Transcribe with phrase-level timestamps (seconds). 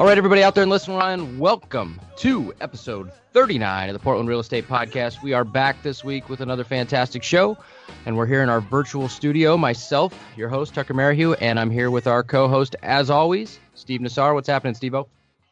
[0.00, 4.30] All right, everybody out there and listening Ryan, welcome to episode 39 of the Portland
[4.30, 5.22] Real Estate Podcast.
[5.22, 7.58] We are back this week with another fantastic show,
[8.06, 9.58] and we're here in our virtual studio.
[9.58, 14.00] Myself, your host, Tucker Merrihew, and I'm here with our co host, as always, Steve
[14.00, 14.32] Nassar.
[14.32, 14.94] What's happening, Steve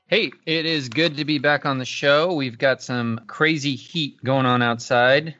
[0.06, 2.32] Hey, it is good to be back on the show.
[2.32, 5.34] We've got some crazy heat going on outside.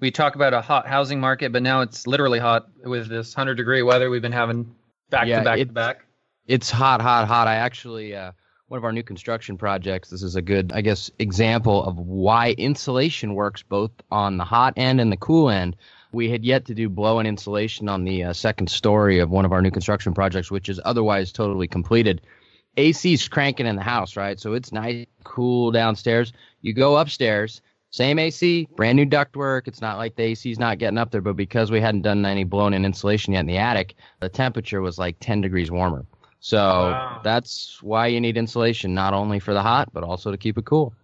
[0.00, 3.54] We talk about a hot housing market, but now it's literally hot with this 100
[3.54, 4.74] degree weather we've been having
[5.08, 6.04] back yeah, to back to back.
[6.48, 7.46] It's hot, hot, hot.
[7.46, 8.32] I actually, uh,
[8.70, 12.52] one of our new construction projects, this is a good, I guess, example of why
[12.52, 15.74] insulation works both on the hot end and the cool end.
[16.12, 19.44] We had yet to do blow in insulation on the uh, second story of one
[19.44, 22.20] of our new construction projects, which is otherwise totally completed.
[22.76, 24.38] AC's cranking in the house, right?
[24.38, 26.32] So it's nice, cool downstairs.
[26.62, 29.66] You go upstairs, same AC, brand new ductwork.
[29.66, 32.44] It's not like the AC's not getting up there, but because we hadn't done any
[32.44, 36.06] blown in insulation yet in the attic, the temperature was like 10 degrees warmer.
[36.40, 37.20] So Wow.
[37.22, 40.64] that's why you need insulation, not only for the hot, but also to keep it
[40.64, 40.94] cool.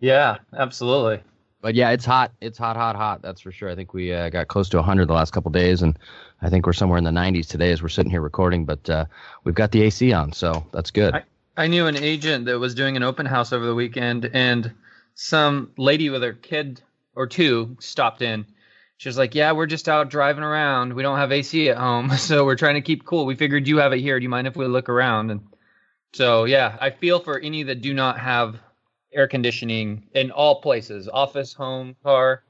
[0.00, 1.20] Yeah, absolutely.
[1.60, 2.30] But yeah, it's hot.
[2.40, 3.22] It's hot, hot, hot.
[3.22, 3.68] That's for sure.
[3.68, 5.98] I think we uh, got close to 100 the last couple days, and
[6.40, 8.64] I think we're somewhere in the 90s today as we're sitting here recording.
[8.64, 9.06] But uh,
[9.42, 11.14] we've got the AC on, so that's good.
[11.14, 11.24] I-
[11.58, 14.70] I knew an agent that was doing an open house over the weekend, and
[15.14, 16.82] some lady with her kid
[17.14, 18.44] or two stopped in.
[18.98, 20.94] She was like, "Yeah, we're just out driving around.
[20.94, 23.26] We don't have AC at home, so we're trying to keep cool.
[23.26, 24.18] We figured you have it here.
[24.18, 25.40] Do you mind if we look around?" And
[26.12, 28.58] so, yeah, I feel for any that do not have
[29.12, 32.42] air conditioning in all places, office, home, car,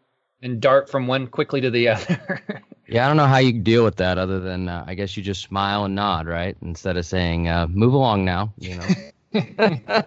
[0.43, 2.43] and dart from one quickly to the other.
[2.89, 5.23] Yeah, I don't know how you deal with that other than uh, I guess you
[5.23, 6.56] just smile and nod, right?
[6.62, 8.87] Instead of saying, uh, move along now, you know.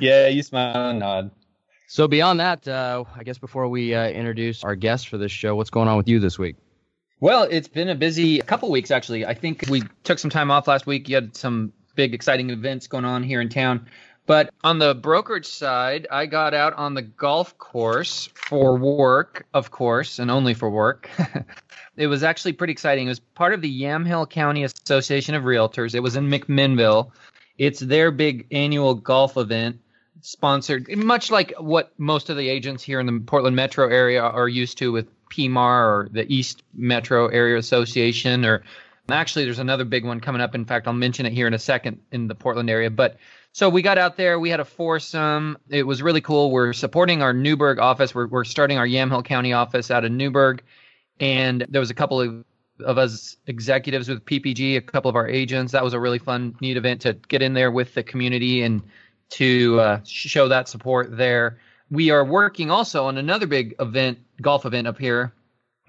[0.00, 1.30] yeah, you smile and nod.
[1.92, 5.54] So beyond that, uh, I guess before we uh, introduce our guest for this show,
[5.54, 6.56] what's going on with you this week?
[7.20, 9.26] Well, it's been a busy couple weeks actually.
[9.26, 11.10] I think we took some time off last week.
[11.10, 13.88] You had some big exciting events going on here in town.
[14.24, 19.70] But on the brokerage side, I got out on the golf course for work, of
[19.70, 21.10] course, and only for work.
[21.98, 23.04] it was actually pretty exciting.
[23.04, 25.94] It was part of the Yamhill County Association of Realtors.
[25.94, 27.10] It was in McMinnville.
[27.58, 29.81] It's their big annual golf event
[30.22, 34.48] sponsored much like what most of the agents here in the Portland metro area are
[34.48, 38.62] used to with PMAR or the East Metro Area Association or
[39.10, 40.54] actually there's another big one coming up.
[40.54, 42.88] In fact I'll mention it here in a second in the Portland area.
[42.88, 43.16] But
[43.50, 45.58] so we got out there we had a foursome.
[45.68, 46.52] It was really cool.
[46.52, 48.14] We're supporting our Newberg office.
[48.14, 50.62] We're, we're starting our Yamhill County office out of Newberg.
[51.18, 52.44] And there was a couple of
[52.84, 55.72] of us executives with PPG, a couple of our agents.
[55.72, 58.82] That was a really fun, neat event to get in there with the community and
[59.32, 61.58] to uh, show that support there.
[61.90, 65.32] We are working also on another big event, golf event up here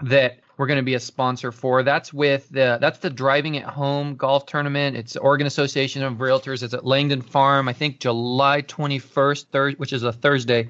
[0.01, 1.83] that we're going to be a sponsor for.
[1.83, 4.95] That's with the that's the Driving at Home golf tournament.
[4.95, 6.63] It's Oregon Association of Realtors.
[6.63, 7.67] It's at Langdon Farm.
[7.67, 10.69] I think July 21st, thir- which is a Thursday.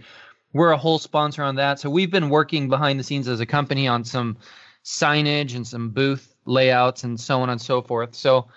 [0.53, 1.79] We're a whole sponsor on that.
[1.79, 4.37] So we've been working behind the scenes as a company on some
[4.83, 8.15] signage and some booth layouts and so on and so forth.
[8.15, 8.47] So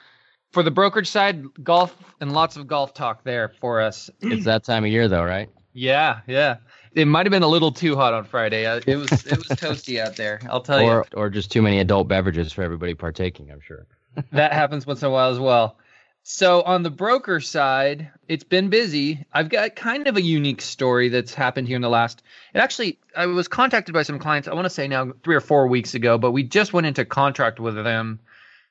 [0.57, 4.09] for the brokerage side, golf and lots of golf talk there for us.
[4.23, 5.51] It's that time of year, though, right?
[5.75, 6.57] Yeah, yeah.
[6.95, 8.65] It might have been a little too hot on Friday.
[8.65, 10.41] Uh, It was it was toasty out there.
[10.49, 10.89] I'll tell you.
[10.89, 13.87] Or, or just too many adult beverages for everybody partaking, I'm sure.
[14.33, 15.77] that happens once in a while as well.
[16.23, 19.27] So on the broker side, it's been busy.
[19.35, 22.23] I've got kind of a unique story that's happened here in the last.
[22.55, 24.49] It actually, I was contacted by some clients.
[24.49, 27.05] I want to say now three or four weeks ago, but we just went into
[27.05, 28.21] contract with them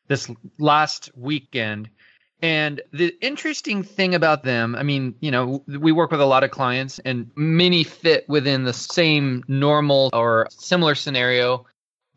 [0.08, 0.30] this
[0.60, 1.90] last weekend.
[2.42, 6.44] And the interesting thing about them, I mean, you know, we work with a lot
[6.44, 11.66] of clients and many fit within the same normal or similar scenario.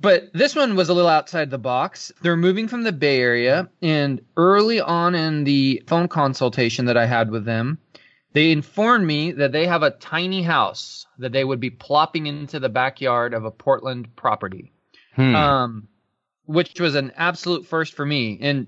[0.01, 2.13] But this one was a little outside the box.
[2.23, 7.07] They're moving from the Bay Area, and early on in the phone consultation that I
[7.07, 7.79] had with them,
[8.33, 12.61] they informed me that they have a tiny house that they would be plopping into
[12.61, 14.73] the backyard of a Portland property
[15.19, 15.35] Hmm.
[15.35, 15.89] um,
[16.49, 18.39] which was an absolute first for me.
[18.41, 18.67] And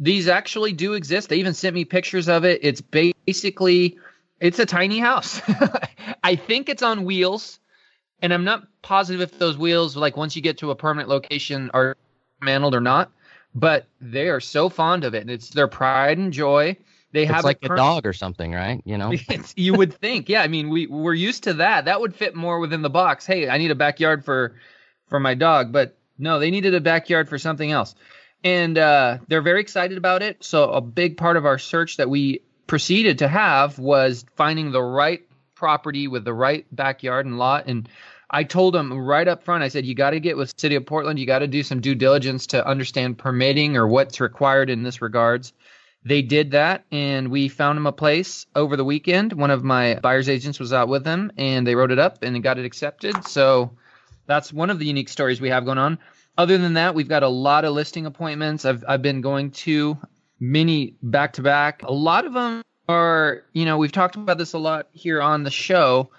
[0.00, 1.28] these actually do exist.
[1.28, 2.58] They even sent me pictures of it.
[2.62, 3.96] It's basically
[4.40, 5.40] it's a tiny house.
[6.24, 7.60] I think it's on wheels,
[8.20, 11.70] and I'm not positive if those wheels, like once you get to a permanent location,
[11.72, 11.96] are
[12.40, 13.12] mantled or not.
[13.54, 16.76] But they are so fond of it, and it's their pride and joy.
[17.12, 18.82] They have it's like it a dog or something, right?
[18.84, 19.12] You know,
[19.56, 20.42] you would think, yeah.
[20.42, 21.84] I mean, we we're used to that.
[21.84, 23.26] That would fit more within the box.
[23.26, 24.56] Hey, I need a backyard for
[25.06, 27.94] for my dog, but no, they needed a backyard for something else,
[28.44, 30.42] and uh, they're very excited about it.
[30.44, 34.82] So a big part of our search that we proceeded to have was finding the
[34.82, 35.22] right
[35.54, 37.88] property with the right backyard and lot and
[38.32, 40.86] I told them right up front, I said, you got to get with City of
[40.86, 41.18] Portland.
[41.18, 45.02] You got to do some due diligence to understand permitting or what's required in this
[45.02, 45.52] regards.
[46.04, 49.34] They did that, and we found them a place over the weekend.
[49.34, 52.42] One of my buyer's agents was out with them, and they wrote it up and
[52.42, 53.24] got it accepted.
[53.26, 53.76] So
[54.26, 55.98] that's one of the unique stories we have going on.
[56.36, 58.64] Other than that, we've got a lot of listing appointments.
[58.64, 59.98] I've I've been going to
[60.40, 61.82] many back to back.
[61.82, 65.44] A lot of them are, you know, we've talked about this a lot here on
[65.44, 66.10] the show.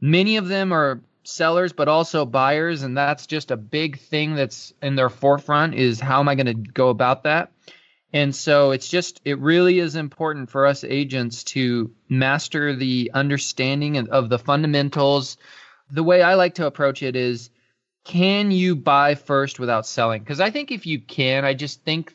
[0.00, 4.72] Many of them are sellers but also buyers and that's just a big thing that's
[4.82, 7.52] in their forefront is how am I going to go about that?
[8.12, 13.96] And so it's just, it really is important for us agents to master the understanding
[14.10, 15.38] of the fundamentals.
[15.92, 17.50] The way I like to approach it is
[18.04, 20.22] can you buy first without selling?
[20.22, 22.14] Because I think if you can, I just think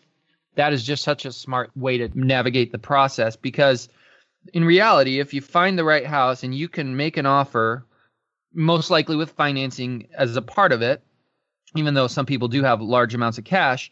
[0.56, 3.36] that is just such a smart way to navigate the process.
[3.36, 3.88] Because
[4.54, 7.86] in reality, if you find the right house and you can make an offer,
[8.54, 11.04] most likely with financing as a part of it,
[11.76, 13.92] even though some people do have large amounts of cash,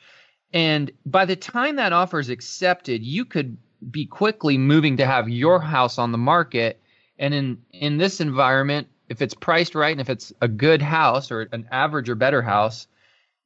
[0.53, 3.57] and by the time that offer is accepted, you could
[3.91, 6.81] be quickly moving to have your house on the market.
[7.19, 11.31] And in, in this environment, if it's priced right and if it's a good house
[11.31, 12.87] or an average or better house,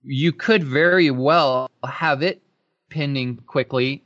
[0.04, 2.42] you could very well have it
[2.90, 4.04] pending quickly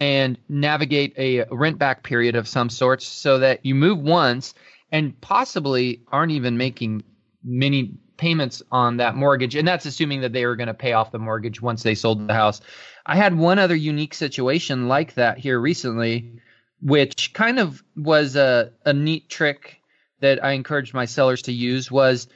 [0.00, 4.54] and navigate a rent back period of some sorts so that you move once
[4.90, 7.02] and possibly aren't even making
[7.44, 11.10] many payments on that mortgage, and that's assuming that they were going to pay off
[11.10, 12.60] the mortgage once they sold the house.
[13.04, 16.40] I had one other unique situation like that here recently,
[16.80, 19.81] which kind of was a, a neat trick
[20.22, 22.28] that I encouraged my sellers to use was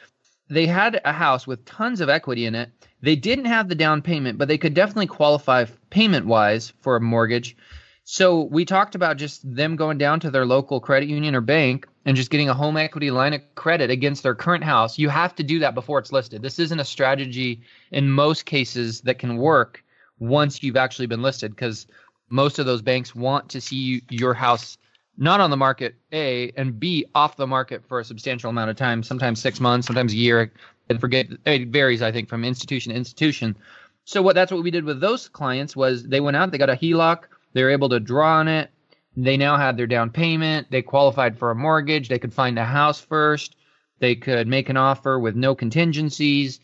[0.51, 2.71] they had a house with tons of equity in it.
[3.01, 7.01] They didn't have the down payment, but they could definitely qualify payment wise for a
[7.01, 7.57] mortgage.
[8.05, 11.89] So we talked about just them going down to their local credit union or bank
[12.05, 14.99] and just getting a home equity line of credit against their current house.
[14.99, 16.43] You have to do that before it's listed.
[16.43, 19.83] This isn't a strategy in most cases that can work
[20.19, 21.87] once you've actually been listed because
[22.29, 24.79] most of those banks want to see your house
[25.17, 28.77] not on the market a and b off the market for a substantial amount of
[28.77, 30.53] time sometimes six months sometimes a year
[31.01, 33.57] forget it varies i think from institution to institution
[34.05, 36.71] so what that's what we did with those clients was they went out they got
[36.71, 37.25] a heloc
[37.57, 38.71] they were able to draw on it.
[39.17, 40.71] They now had their down payment.
[40.71, 42.11] They qualified for a mortgage.
[42.11, 43.57] They could find a house first.
[43.99, 46.61] They could make an offer with no contingencies.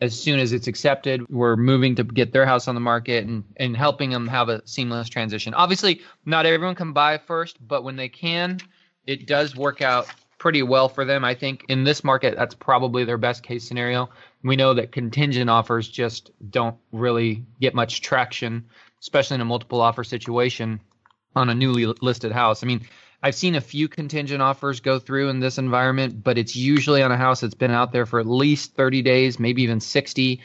[0.00, 3.44] As soon as it's accepted, we're moving to get their house on the market and,
[3.56, 5.54] and helping them have a seamless transition.
[5.54, 8.58] Obviously, not everyone can buy first, but when they can,
[9.06, 10.06] it does work out
[10.38, 11.24] pretty well for them.
[11.24, 14.10] I think in this market, that's probably their best case scenario.
[14.42, 18.64] We know that contingent offers just don't really get much traction
[19.04, 20.80] especially in a multiple offer situation
[21.36, 22.62] on a newly listed house.
[22.62, 22.80] I mean,
[23.24, 27.10] I've seen a few contingent offers go through in this environment, but it's usually on
[27.10, 30.42] a house that's been out there for at least 30 days, maybe even 60.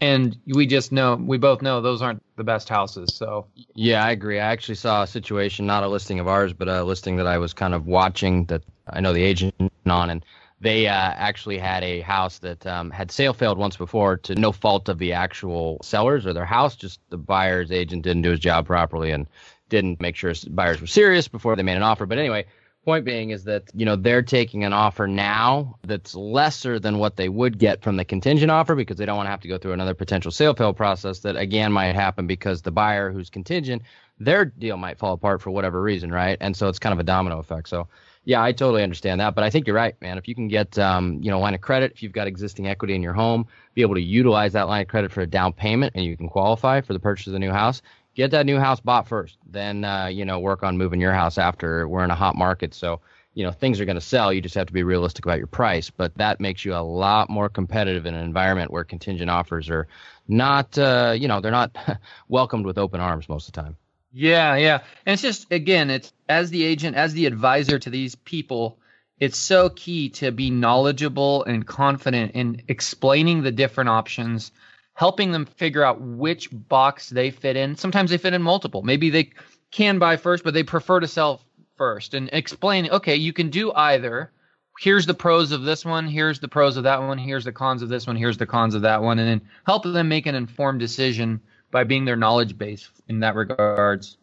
[0.00, 3.14] And we just know, we both know those aren't the best houses.
[3.14, 3.46] So,
[3.76, 4.40] yeah, I agree.
[4.40, 7.38] I actually saw a situation, not a listing of ours, but a listing that I
[7.38, 9.54] was kind of watching that I know the agent
[9.86, 10.10] on.
[10.10, 10.26] And
[10.60, 14.50] they uh, actually had a house that um, had sale failed once before to no
[14.50, 16.74] fault of the actual sellers or their house.
[16.74, 19.28] Just the buyer's agent didn't do his job properly and
[19.68, 22.06] didn't make sure buyers were serious before they made an offer.
[22.06, 22.46] But anyway,
[22.84, 27.16] point being is that you know they're taking an offer now that's lesser than what
[27.16, 29.58] they would get from the contingent offer because they don't want to have to go
[29.58, 33.82] through another potential sale fail process that again might happen because the buyer who's contingent
[34.20, 37.02] their deal might fall apart for whatever reason right and so it's kind of a
[37.02, 37.88] domino effect so
[38.26, 40.18] yeah, I totally understand that, but I think you're right, man.
[40.18, 42.96] If you can get, um, you know, line of credit, if you've got existing equity
[42.96, 45.92] in your home, be able to utilize that line of credit for a down payment,
[45.94, 47.82] and you can qualify for the purchase of the new house.
[48.16, 51.36] Get that new house bought first, then uh, you know work on moving your house
[51.38, 52.72] after we're in a hot market.
[52.74, 53.00] So
[53.34, 54.32] you know things are going to sell.
[54.32, 57.28] You just have to be realistic about your price, but that makes you a lot
[57.28, 59.86] more competitive in an environment where contingent offers are
[60.26, 61.76] not, uh, you know, they're not
[62.28, 63.76] welcomed with open arms most of the time.
[64.12, 64.78] Yeah, yeah.
[65.04, 68.78] And it's just again, it's as the agent, as the advisor to these people,
[69.20, 74.52] it's so key to be knowledgeable and confident in explaining the different options,
[74.96, 77.76] helping them figure out which box they fit in.
[77.76, 78.82] Sometimes they fit in multiple.
[78.82, 79.30] Maybe they
[79.70, 81.42] can buy first, but they prefer to sell
[81.76, 84.32] first and explain, okay, you can do either.
[84.80, 87.82] Here's the pros of this one, here's the pros of that one, here's the cons
[87.82, 90.34] of this one, here's the cons of that one, and then help them make an
[90.34, 94.16] informed decision by being their knowledge base in that regards.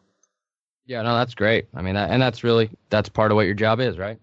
[0.87, 1.67] Yeah, no, that's great.
[1.75, 4.19] I mean, and that's really that's part of what your job is, right?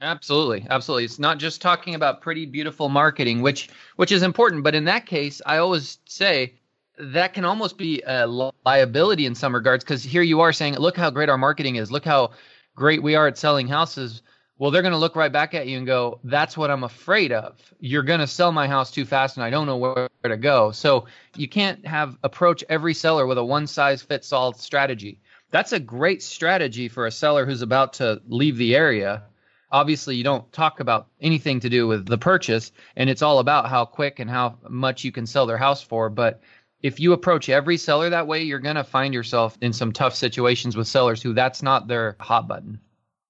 [0.00, 1.04] So Absolutely, absolutely.
[1.04, 4.62] It's not just talking about pretty, beautiful marketing, which which is important.
[4.62, 6.54] But in that case, I always say
[6.98, 10.96] that can almost be a liability in some regards because here you are saying, "Look
[10.96, 11.90] how great our marketing is.
[11.90, 12.30] Look how
[12.76, 14.22] great we are at selling houses."
[14.58, 17.32] Well, they're going to look right back at you and go, "That's what I'm afraid
[17.32, 17.60] of.
[17.80, 20.72] You're going to sell my house too fast, and I don't know where to go."
[20.72, 25.72] So you can't have approach every seller with a one size fits all strategy that's
[25.72, 29.22] a great strategy for a seller who's about to leave the area.
[29.70, 33.68] Obviously, you don't talk about anything to do with the purchase, and it's all about
[33.68, 36.08] how quick and how much you can sell their house for.
[36.08, 36.40] But
[36.82, 40.14] if you approach every seller that way, you're going to find yourself in some tough
[40.14, 42.80] situations with sellers who that's not their hot button.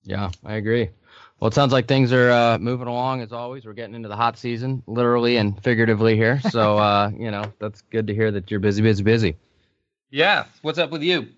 [0.04, 0.90] Yeah, I agree.
[1.40, 3.64] Well, it sounds like things are uh, moving along as always.
[3.64, 6.40] We're getting into the hot season, literally and figuratively here.
[6.50, 9.36] So, uh, you know, that's good to hear that you're busy, busy, busy.
[10.10, 10.46] Yeah.
[10.62, 11.28] What's up with you?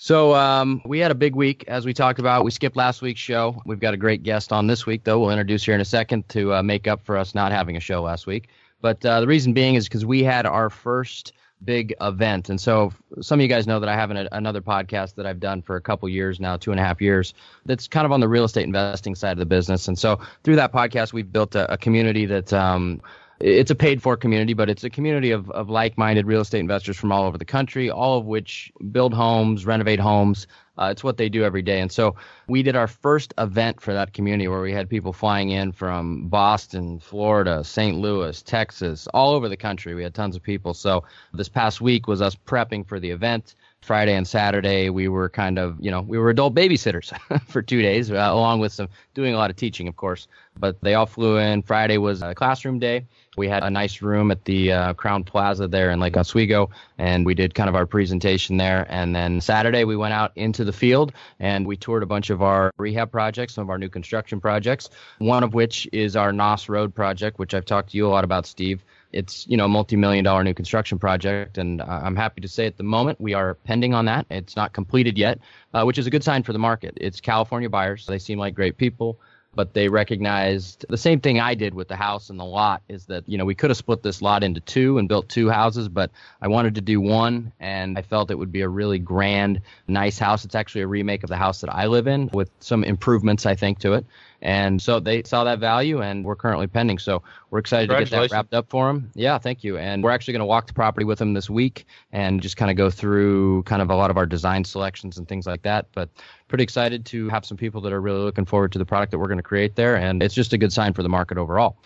[0.00, 2.44] So um, we had a big week, as we talked about.
[2.44, 3.60] We skipped last week's show.
[3.66, 5.18] We've got a great guest on this week, though.
[5.18, 7.80] We'll introduce here in a second to uh, make up for us not having a
[7.80, 8.48] show last week.
[8.80, 11.32] But uh, the reason being is because we had our first
[11.64, 12.48] big event.
[12.48, 15.40] And so some of you guys know that I have an, another podcast that I've
[15.40, 17.34] done for a couple years now, two and a half years,
[17.66, 19.88] that's kind of on the real estate investing side of the business.
[19.88, 23.00] And so through that podcast, we've built a, a community that um,
[23.40, 26.60] it's a paid for community, but it's a community of, of like minded real estate
[26.60, 30.46] investors from all over the country, all of which build homes, renovate homes.
[30.76, 31.80] Uh, it's what they do every day.
[31.80, 32.14] And so
[32.48, 36.28] we did our first event for that community where we had people flying in from
[36.28, 37.96] Boston, Florida, St.
[37.96, 39.94] Louis, Texas, all over the country.
[39.94, 40.74] We had tons of people.
[40.74, 43.54] So this past week was us prepping for the event.
[43.88, 47.10] Friday and Saturday, we were kind of, you know, we were adult babysitters
[47.46, 50.28] for two days, uh, along with some doing a lot of teaching, of course.
[50.58, 51.62] But they all flew in.
[51.62, 53.06] Friday was a classroom day.
[53.38, 56.68] We had a nice room at the uh, Crowne Plaza there in Lake Oswego,
[56.98, 58.84] and we did kind of our presentation there.
[58.90, 62.42] And then Saturday, we went out into the field and we toured a bunch of
[62.42, 66.68] our rehab projects, some of our new construction projects, one of which is our Knaus
[66.68, 68.84] Road project, which I've talked to you a lot about, Steve.
[69.12, 72.76] It's you know a multi-million dollar new construction project, and I'm happy to say at
[72.76, 74.26] the moment we are pending on that.
[74.30, 75.38] It's not completed yet,
[75.74, 76.94] uh, which is a good sign for the market.
[77.00, 79.18] It's California buyers; they seem like great people
[79.58, 83.06] but they recognized the same thing I did with the house and the lot is
[83.06, 85.88] that, you know, we could have split this lot into two and built two houses,
[85.88, 89.60] but I wanted to do one and I felt it would be a really grand,
[89.88, 90.44] nice house.
[90.44, 93.56] It's actually a remake of the house that I live in with some improvements, I
[93.56, 94.06] think, to it.
[94.40, 96.98] And so they saw that value, and we're currently pending.
[96.98, 99.10] So we're excited to get that wrapped up for them.
[99.14, 99.78] Yeah, thank you.
[99.78, 102.70] And we're actually going to walk the property with them this week and just kind
[102.70, 105.86] of go through kind of a lot of our design selections and things like that.
[105.92, 106.08] But
[106.46, 109.18] pretty excited to have some people that are really looking forward to the product that
[109.18, 109.96] we're going to create there.
[109.96, 111.76] And it's just a good sign for the market overall.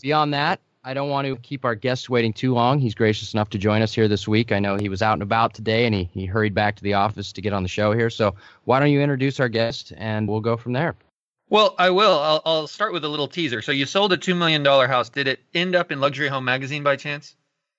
[0.00, 2.78] Beyond that, I don't want to keep our guest waiting too long.
[2.78, 4.52] He's gracious enough to join us here this week.
[4.52, 6.94] I know he was out and about today and he, he hurried back to the
[6.94, 8.08] office to get on the show here.
[8.08, 10.94] So why don't you introduce our guest and we'll go from there?
[11.50, 12.18] Well, I will.
[12.18, 13.62] I'll, I'll start with a little teaser.
[13.62, 15.08] So you sold a $2 million house.
[15.08, 17.34] Did it end up in Luxury Home Magazine by chance?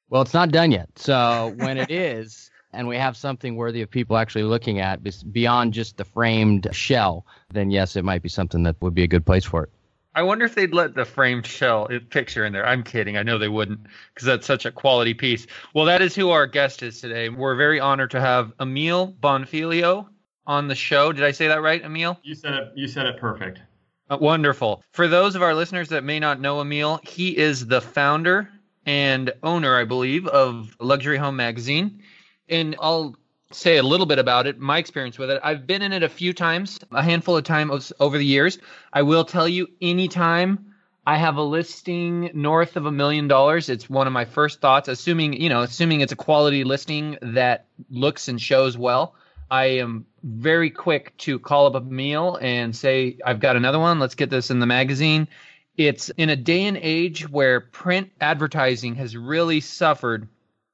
[0.09, 0.89] Well, it's not done yet.
[0.95, 5.73] So when it is, and we have something worthy of people actually looking at beyond
[5.73, 9.25] just the framed shell, then yes, it might be something that would be a good
[9.25, 9.69] place for it.
[10.15, 12.65] I wonder if they'd let the framed shell uh, picture in there.
[12.65, 13.15] I'm kidding.
[13.15, 13.81] I know they wouldn't
[14.13, 15.45] because that's such a quality piece.
[15.73, 17.29] Well, that is who our guest is today.
[17.29, 20.07] We're very honored to have Emile Bonfiglio
[20.49, 21.11] on the show.
[21.13, 22.19] Did I say that right, Emile?
[22.23, 22.71] You said it.
[22.75, 23.61] You said it perfect.
[24.09, 24.83] Uh, wonderful.
[24.91, 28.49] For those of our listeners that may not know Emile, he is the founder
[28.83, 32.01] and owner, I believe, of Luxury Home Magazine.
[32.49, 33.15] And I'll
[33.51, 35.39] say a little bit about it, my experience with it.
[35.43, 38.57] I've been in it a few times, a handful of times over the years.
[38.91, 40.73] I will tell you, anytime
[41.05, 44.87] I have a listing north of a million dollars, it's one of my first thoughts,
[44.87, 49.13] assuming, you know, assuming it's a quality listing that looks and shows well.
[49.51, 53.99] I am very quick to call up Emile and say, I've got another one.
[53.99, 55.27] Let's get this in the magazine.
[55.77, 60.27] It's in a day and age where print advertising has really suffered.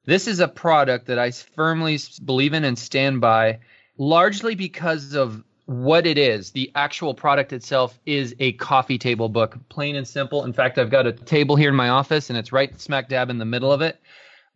[0.05, 3.59] This is a product that I firmly believe in and stand by,
[3.97, 6.51] largely because of what it is.
[6.51, 10.43] The actual product itself is a coffee table book, plain and simple.
[10.43, 13.29] In fact, I've got a table here in my office and it's right smack dab
[13.29, 13.99] in the middle of it.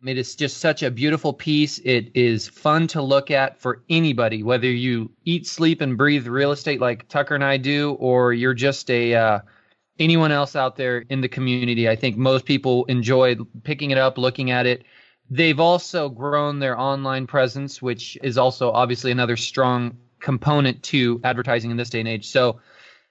[0.06, 1.78] It is just such a beautiful piece.
[1.84, 6.52] It is fun to look at for anybody, whether you eat, sleep, and breathe real
[6.52, 9.40] estate like Tucker and I do, or you're just a uh,
[9.98, 11.86] anyone else out there in the community.
[11.86, 14.84] I think most people enjoy picking it up, looking at it.
[15.28, 21.70] They've also grown their online presence, which is also obviously another strong component to advertising
[21.70, 22.26] in this day and age.
[22.26, 22.58] So,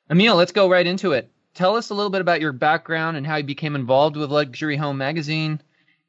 [0.10, 1.32] Emile, let's go right into it.
[1.54, 4.76] Tell us a little bit about your background and how you became involved with Luxury
[4.76, 5.62] Home Magazine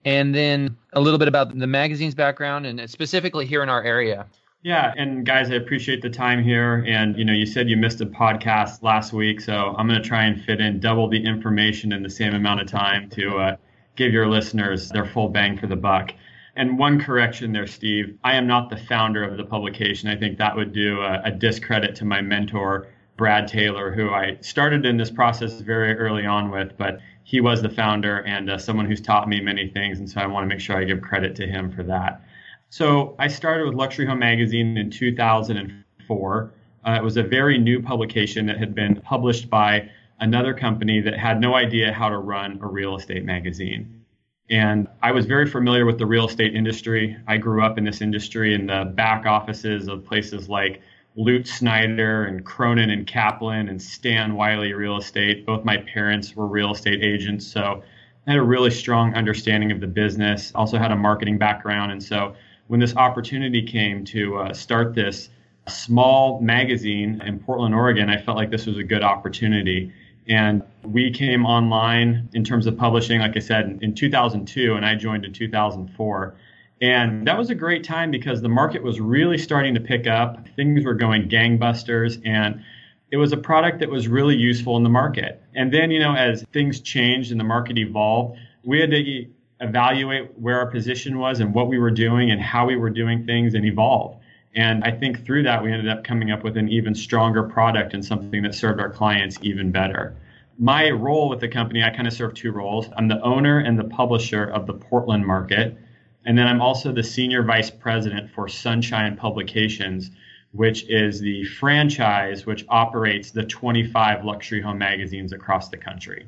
[0.04, 4.26] and then a little bit about the magazine's background and specifically here in our area.
[4.62, 6.84] Yeah, and guys, I appreciate the time here.
[6.86, 10.06] And you know, you said you missed a podcast last week, so I'm going to
[10.06, 13.56] try and fit in double the information in the same amount of time to uh,
[13.96, 16.12] give your listeners their full bang for the buck.
[16.56, 18.18] And one correction there, Steve.
[18.22, 20.10] I am not the founder of the publication.
[20.10, 24.36] I think that would do a, a discredit to my mentor, Brad Taylor, who I
[24.42, 27.00] started in this process very early on with, but
[27.30, 30.00] he was the founder and uh, someone who's taught me many things.
[30.00, 32.24] And so I want to make sure I give credit to him for that.
[32.70, 36.54] So I started with Luxury Home Magazine in 2004.
[36.84, 41.16] Uh, it was a very new publication that had been published by another company that
[41.16, 44.04] had no idea how to run a real estate magazine.
[44.50, 47.16] And I was very familiar with the real estate industry.
[47.28, 50.82] I grew up in this industry in the back offices of places like
[51.16, 55.44] Lutz Snyder and Cronin and Caplan and Stan Wiley Real Estate.
[55.44, 57.82] Both my parents were real estate agents, so
[58.26, 60.52] I had a really strong understanding of the business.
[60.54, 62.34] Also had a marketing background, and so
[62.68, 65.30] when this opportunity came to uh, start this
[65.66, 69.92] small magazine in Portland, Oregon, I felt like this was a good opportunity.
[70.28, 74.94] And we came online in terms of publishing, like I said, in 2002, and I
[74.94, 76.36] joined in 2004.
[76.80, 80.48] And that was a great time because the market was really starting to pick up.
[80.56, 82.62] Things were going gangbusters, and
[83.10, 85.42] it was a product that was really useful in the market.
[85.54, 89.26] And then, you know, as things changed and the market evolved, we had to
[89.60, 93.26] evaluate where our position was and what we were doing and how we were doing
[93.26, 94.16] things and evolve.
[94.54, 97.94] And I think through that, we ended up coming up with an even stronger product
[97.94, 100.16] and something that served our clients even better.
[100.58, 102.86] My role with the company, I kind of serve two roles.
[102.96, 105.76] I'm the owner and the publisher of the Portland market.
[106.24, 110.10] And then I'm also the senior vice president for Sunshine Publications,
[110.52, 116.26] which is the franchise which operates the 25 luxury home magazines across the country.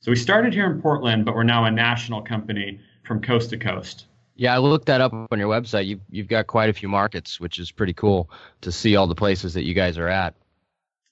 [0.00, 3.56] So we started here in Portland, but we're now a national company from coast to
[3.56, 4.06] coast.
[4.34, 5.86] Yeah, I looked that up on your website.
[5.86, 8.30] You've you've got quite a few markets, which is pretty cool
[8.62, 10.34] to see all the places that you guys are at.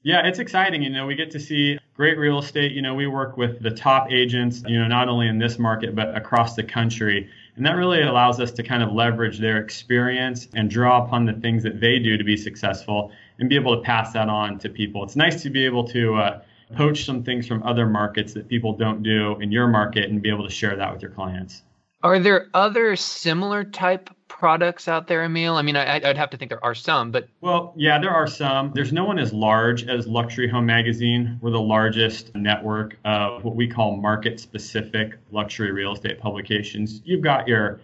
[0.03, 0.83] Yeah, it's exciting.
[0.83, 2.73] You know, we get to see great real estate.
[2.73, 5.95] You know, we work with the top agents, you know, not only in this market,
[5.95, 7.29] but across the country.
[7.61, 11.35] And that really allows us to kind of leverage their experience and draw upon the
[11.35, 14.71] things that they do to be successful and be able to pass that on to
[14.71, 15.05] people.
[15.05, 16.41] It's nice to be able to uh,
[16.75, 20.31] poach some things from other markets that people don't do in your market and be
[20.31, 21.61] able to share that with your clients.
[22.03, 24.09] Are there other similar type
[24.41, 25.57] products out there, Emile?
[25.57, 28.27] I mean, I, would have to think there are some, but well, yeah, there are
[28.27, 28.73] some.
[28.75, 31.39] There's no one as large as Luxury Home Magazine.
[31.43, 37.03] We're the largest network of what we call market-specific luxury real estate publications.
[37.05, 37.81] You've got your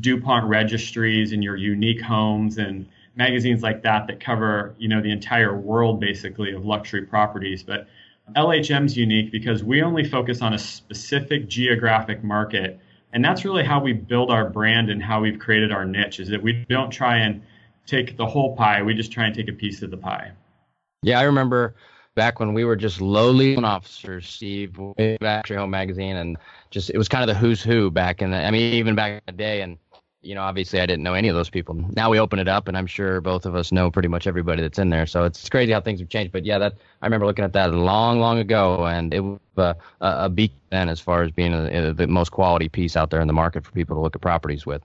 [0.00, 5.12] DuPont registries and your unique homes and magazines like that that cover, you know, the
[5.12, 7.86] entire world basically of luxury properties, but
[8.34, 12.80] LHM's unique because we only focus on a specific geographic market.
[13.12, 16.28] And that's really how we build our brand and how we've created our niche is
[16.28, 17.42] that we don't try and
[17.86, 18.82] take the whole pie.
[18.82, 20.32] We just try and take a piece of the pie.
[21.02, 21.74] Yeah, I remember
[22.14, 24.78] back when we were just lowly officers, Steve,
[25.20, 26.36] back to Home Magazine, and
[26.70, 28.36] just it was kind of the who's who back in the.
[28.36, 29.78] I mean, even back in the day, and
[30.22, 31.74] you know, obviously I didn't know any of those people.
[31.96, 34.60] Now we open it up, and I'm sure both of us know pretty much everybody
[34.60, 35.06] that's in there.
[35.06, 36.32] So it's crazy how things have changed.
[36.32, 39.74] But yeah, that I remember looking at that long, long ago, and it was uh,
[40.00, 43.20] a, a then as far as being a, a, the most quality piece out there
[43.20, 44.82] in the market for people to look at properties with.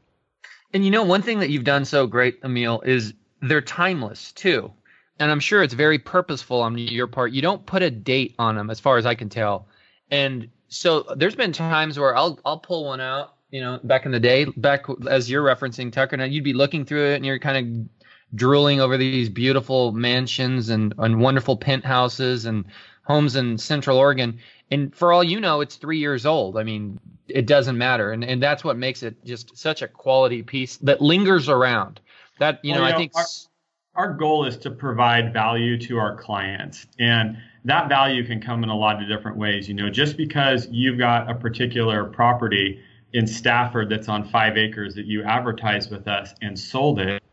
[0.74, 4.72] And you know, one thing that you've done so great, Emile, is they're timeless too.
[5.20, 7.32] And I'm sure it's very purposeful on your part.
[7.32, 9.68] You don't put a date on them, as far as I can tell.
[10.12, 14.12] And so there's been times where I'll I'll pull one out you know, back in
[14.12, 17.40] the day, back as you're referencing Tucker, now you'd be looking through it and you're
[17.40, 22.66] kind of drooling over these beautiful mansions and, and wonderful penthouses and
[23.04, 24.40] homes in Central Oregon.
[24.72, 26.58] And for all you know, it's three years old.
[26.58, 28.12] I mean, it doesn't matter.
[28.12, 32.02] And, and that's what makes it just such a quality piece that lingers around.
[32.40, 33.12] That, you well, know, you I know, think.
[33.16, 36.88] Our, our goal is to provide value to our clients.
[37.00, 39.70] And that value can come in a lot of different ways.
[39.70, 42.82] You know, just because you've got a particular property
[43.16, 47.24] in Stafford that's on five acres that you advertised with us and sold it,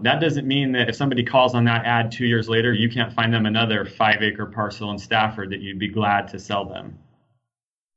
[0.00, 3.12] that doesn't mean that if somebody calls on that ad two years later, you can't
[3.12, 6.98] find them another five acre parcel in Stafford that you'd be glad to sell them.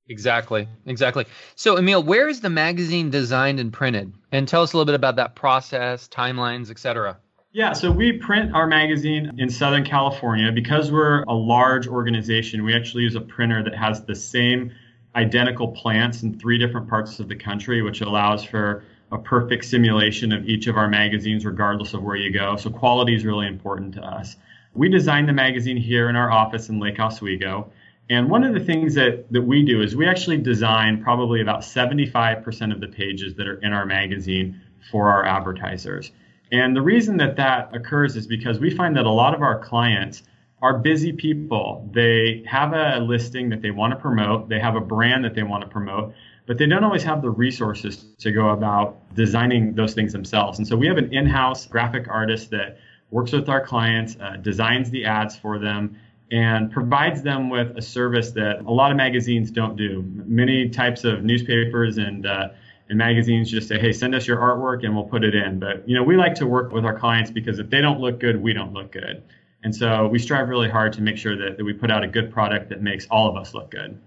[0.07, 1.25] Exactly, exactly.
[1.55, 4.13] So, Emil, where is the magazine designed and printed?
[4.31, 7.17] And tell us a little bit about that process, timelines, etc.
[7.53, 10.51] Yeah, so we print our magazine in Southern California.
[10.51, 14.73] Because we're a large organization, we actually use a printer that has the same
[15.15, 20.31] identical plants in three different parts of the country, which allows for a perfect simulation
[20.31, 22.55] of each of our magazines, regardless of where you go.
[22.57, 24.35] So quality is really important to us.
[24.73, 27.71] We designed the magazine here in our office in Lake Oswego.
[28.09, 31.61] And one of the things that, that we do is we actually design probably about
[31.61, 36.11] 75% of the pages that are in our magazine for our advertisers.
[36.51, 39.59] And the reason that that occurs is because we find that a lot of our
[39.59, 40.23] clients
[40.65, 41.87] are busy people.
[41.93, 45.43] They have a listing that they want to promote, they have a brand that they
[45.43, 46.15] want to promote,
[46.47, 50.57] but they don't always have the resources to go about designing those things themselves.
[50.57, 52.79] And so we have an in house graphic artist that
[53.11, 55.97] works with our clients, uh, designs the ads for them,
[56.31, 60.03] and provides them with a service that a lot of magazines don't do.
[60.25, 62.49] Many types of newspapers and uh,
[62.89, 65.87] and magazines just say, "Hey, send us your artwork and we'll put it in." But
[65.87, 68.41] you know, we like to work with our clients because if they don't look good,
[68.41, 69.21] we don't look good.
[69.63, 72.07] And so we strive really hard to make sure that, that we put out a
[72.07, 73.99] good product that makes all of us look good.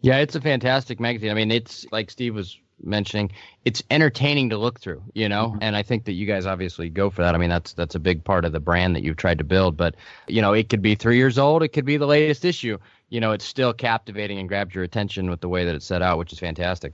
[0.00, 1.30] Yeah, it's a fantastic magazine.
[1.30, 3.32] I mean, it's like Steve was mentioning,
[3.64, 5.58] it's entertaining to look through, you know, mm-hmm.
[5.60, 7.34] and I think that you guys obviously go for that.
[7.34, 9.76] I mean, that's that's a big part of the brand that you've tried to build.
[9.76, 9.96] But
[10.28, 12.78] you know, it could be three years old, it could be the latest issue.
[13.08, 16.02] You know, it's still captivating and grabs your attention with the way that it's set
[16.02, 16.92] out, which is fantastic.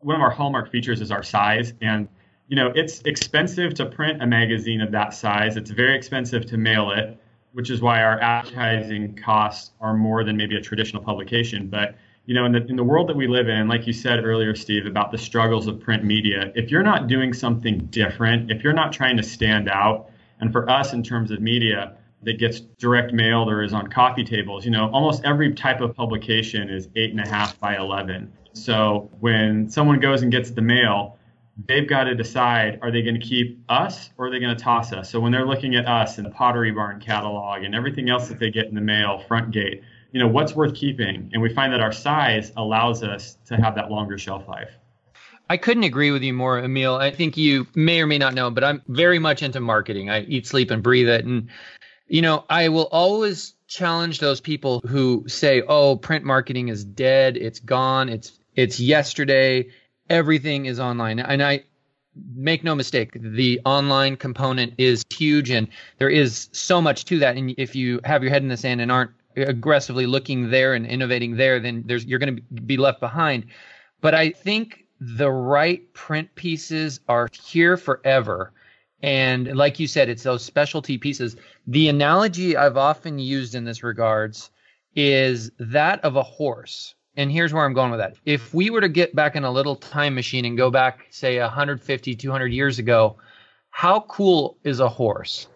[0.00, 2.08] One of our hallmark features is our size, and
[2.50, 5.56] you know, it's expensive to print a magazine of that size.
[5.56, 7.16] It's very expensive to mail it,
[7.52, 11.68] which is why our advertising costs are more than maybe a traditional publication.
[11.68, 11.94] But
[12.26, 14.56] you know, in the in the world that we live in, like you said earlier,
[14.56, 18.72] Steve, about the struggles of print media, if you're not doing something different, if you're
[18.72, 20.10] not trying to stand out,
[20.40, 24.24] and for us in terms of media that gets direct mailed or is on coffee
[24.24, 28.32] tables, you know, almost every type of publication is eight and a half by eleven.
[28.54, 31.16] So when someone goes and gets the mail,
[31.66, 34.62] they've got to decide are they going to keep us or are they going to
[34.62, 35.10] toss us?
[35.10, 38.38] So when they're looking at us and the Pottery Barn catalog and everything else that
[38.38, 41.30] they get in the mail, front gate, you know, what's worth keeping?
[41.32, 44.70] And we find that our size allows us to have that longer shelf life.
[45.48, 46.94] I couldn't agree with you more, Emile.
[46.94, 50.08] I think you may or may not know, but I'm very much into marketing.
[50.08, 51.24] I eat, sleep, and breathe it.
[51.24, 51.48] And,
[52.06, 57.36] you know, I will always challenge those people who say, oh, print marketing is dead,
[57.36, 59.68] it's gone, it's it's yesterday
[60.10, 61.20] everything is online.
[61.20, 61.64] And I
[62.34, 65.68] make no mistake, the online component is huge and
[65.98, 67.36] there is so much to that.
[67.36, 70.84] And if you have your head in the sand and aren't aggressively looking there and
[70.84, 73.46] innovating there, then there's you're going to be left behind.
[74.00, 78.52] But I think the right print pieces are here forever.
[79.02, 81.36] And like you said, it's those specialty pieces.
[81.68, 84.50] The analogy I've often used in this regards
[84.94, 88.16] is that of a horse and here's where I'm going with that.
[88.24, 91.38] If we were to get back in a little time machine and go back, say,
[91.40, 93.16] 150, 200 years ago,
[93.70, 95.48] how cool is a horse?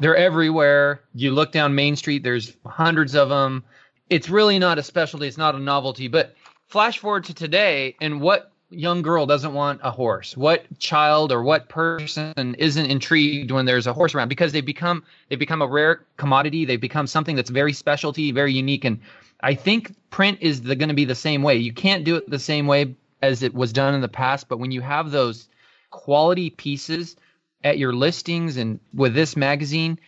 [0.00, 1.02] They're everywhere.
[1.14, 3.64] You look down Main Street, there's hundreds of them.
[4.08, 6.08] It's really not a specialty, it's not a novelty.
[6.08, 6.34] But
[6.68, 10.36] flash forward to today, and what young girl doesn't want a horse?
[10.36, 14.28] What child or what person isn't intrigued when there's a horse around?
[14.28, 16.64] Because they become they become a rare commodity.
[16.64, 19.00] They become something that's very specialty, very unique, and
[19.42, 21.56] I think print is going to be the same way.
[21.56, 24.58] You can't do it the same way as it was done in the past, but
[24.58, 25.48] when you have those
[25.90, 27.16] quality pieces
[27.62, 29.98] at your listings and with this magazine,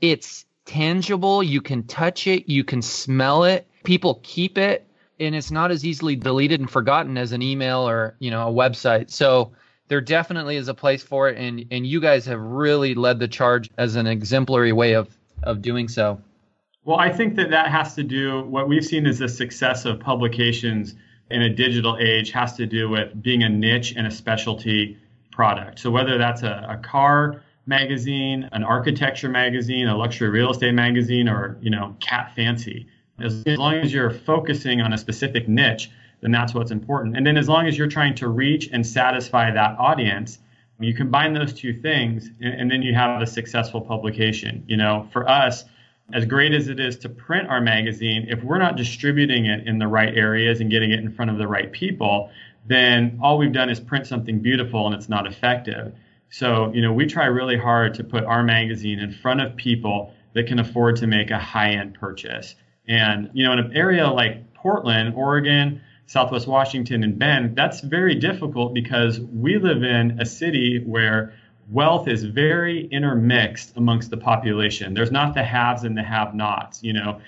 [0.00, 1.42] it's tangible.
[1.42, 3.66] You can touch it, you can smell it.
[3.84, 4.86] People keep it,
[5.18, 8.52] and it's not as easily deleted and forgotten as an email or you know a
[8.52, 9.10] website.
[9.10, 9.52] So
[9.88, 13.28] there definitely is a place for it, and and you guys have really led the
[13.28, 15.08] charge as an exemplary way of
[15.42, 16.20] of doing so.
[16.90, 20.00] Well, I think that that has to do, what we've seen is the success of
[20.00, 20.96] publications
[21.30, 24.98] in a digital age has to do with being a niche and a specialty
[25.30, 25.78] product.
[25.78, 31.28] So whether that's a, a car magazine, an architecture magazine, a luxury real estate magazine,
[31.28, 32.88] or, you know, cat fancy,
[33.20, 37.16] as, as long as you're focusing on a specific niche, then that's what's important.
[37.16, 40.40] And then as long as you're trying to reach and satisfy that audience,
[40.80, 44.64] you combine those two things and, and then you have a successful publication.
[44.66, 45.66] You know, for us,
[46.14, 49.78] as great as it is to print our magazine, if we're not distributing it in
[49.78, 52.30] the right areas and getting it in front of the right people,
[52.66, 55.92] then all we've done is print something beautiful and it's not effective.
[56.30, 60.14] So, you know, we try really hard to put our magazine in front of people
[60.34, 62.54] that can afford to make a high end purchase.
[62.86, 68.14] And, you know, in an area like Portland, Oregon, Southwest Washington, and Bend, that's very
[68.14, 71.34] difficult because we live in a city where
[71.70, 74.94] wealth is very intermixed amongst the population.
[74.94, 76.82] There's not the haves and the have-nots.
[76.82, 77.20] You know,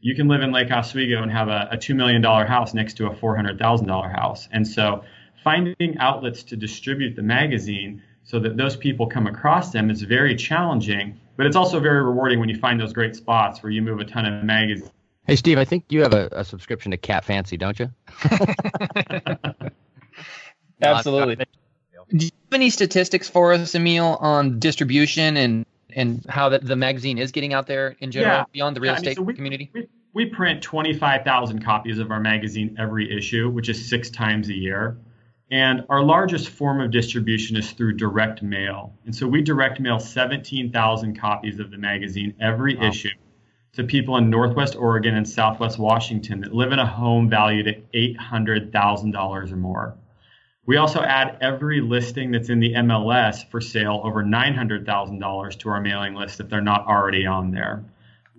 [0.00, 2.94] you can live in Lake Oswego and have a, a two million dollar house next
[2.94, 5.04] to a four hundred thousand dollar house, and so
[5.42, 10.34] finding outlets to distribute the magazine so that those people come across them is very
[10.34, 11.20] challenging.
[11.36, 14.04] But it's also very rewarding when you find those great spots where you move a
[14.04, 14.90] ton of magazines.
[15.26, 17.90] Hey, Steve, I think you have a, a subscription to Cat Fancy, don't you?
[20.80, 21.44] Absolutely.
[22.54, 26.76] Do you have any statistics for us, Emile, on distribution and and how the, the
[26.76, 28.44] magazine is getting out there in general yeah.
[28.52, 29.70] beyond the real yeah, estate I mean, so we, community?
[29.74, 34.54] We, we print 25,000 copies of our magazine every issue, which is six times a
[34.54, 34.96] year.
[35.50, 38.92] And our largest form of distribution is through direct mail.
[39.04, 42.88] And so we direct mail 17,000 copies of the magazine every wow.
[42.88, 43.08] issue
[43.72, 47.90] to people in Northwest Oregon and Southwest Washington that live in a home valued at
[47.92, 49.96] $800,000 or more.
[50.66, 55.80] We also add every listing that's in the MLS for sale over $900,000 to our
[55.80, 57.84] mailing list if they're not already on there.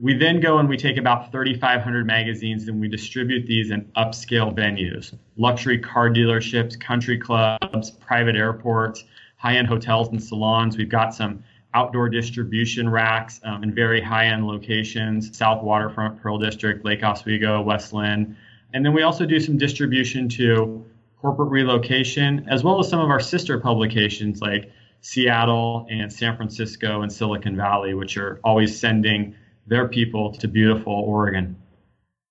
[0.02, 4.54] We then go and we take about 3,500 magazines and we distribute these in upscale
[4.54, 9.06] venues, luxury car dealerships, country clubs, private airports,
[9.38, 10.78] high end hotels and salons.
[10.78, 11.44] We've got some
[11.76, 17.62] outdoor distribution racks um, in very high end locations South Waterfront, Pearl District, Lake Oswego,
[17.62, 18.36] West Linn.
[18.74, 20.86] And then we also do some distribution to
[21.26, 27.02] corporate relocation, as well as some of our sister publications like Seattle and San Francisco
[27.02, 29.34] and Silicon Valley, which are always sending
[29.66, 31.56] their people to beautiful Oregon.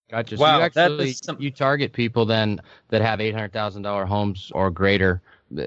[0.09, 0.37] Gotcha.
[0.37, 1.37] Wow, so you actually some...
[1.41, 5.21] you target people then that have eight hundred thousand dollar homes or greater,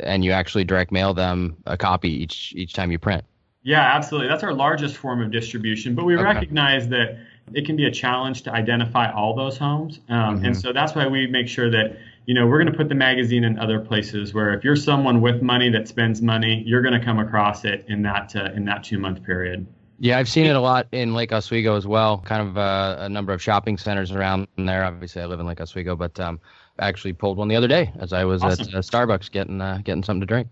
[0.03, 3.25] and you actually direct mail them a copy each each time you print.
[3.61, 4.29] Yeah, absolutely.
[4.29, 6.23] That's our largest form of distribution, but we okay.
[6.23, 7.19] recognize that
[7.53, 10.45] it can be a challenge to identify all those homes, um, mm-hmm.
[10.45, 12.95] and so that's why we make sure that you know we're going to put the
[12.95, 16.93] magazine in other places where if you're someone with money that spends money, you're going
[16.93, 19.65] to come across it in that uh, in that two month period.
[19.99, 22.19] Yeah, I've seen it a lot in Lake Oswego as well.
[22.19, 24.83] Kind of uh, a number of shopping centers around there.
[24.83, 26.39] Obviously, I live in Lake Oswego, but um,
[26.77, 28.67] actually pulled one the other day as I was awesome.
[28.67, 30.49] at uh, Starbucks getting uh, getting something to drink.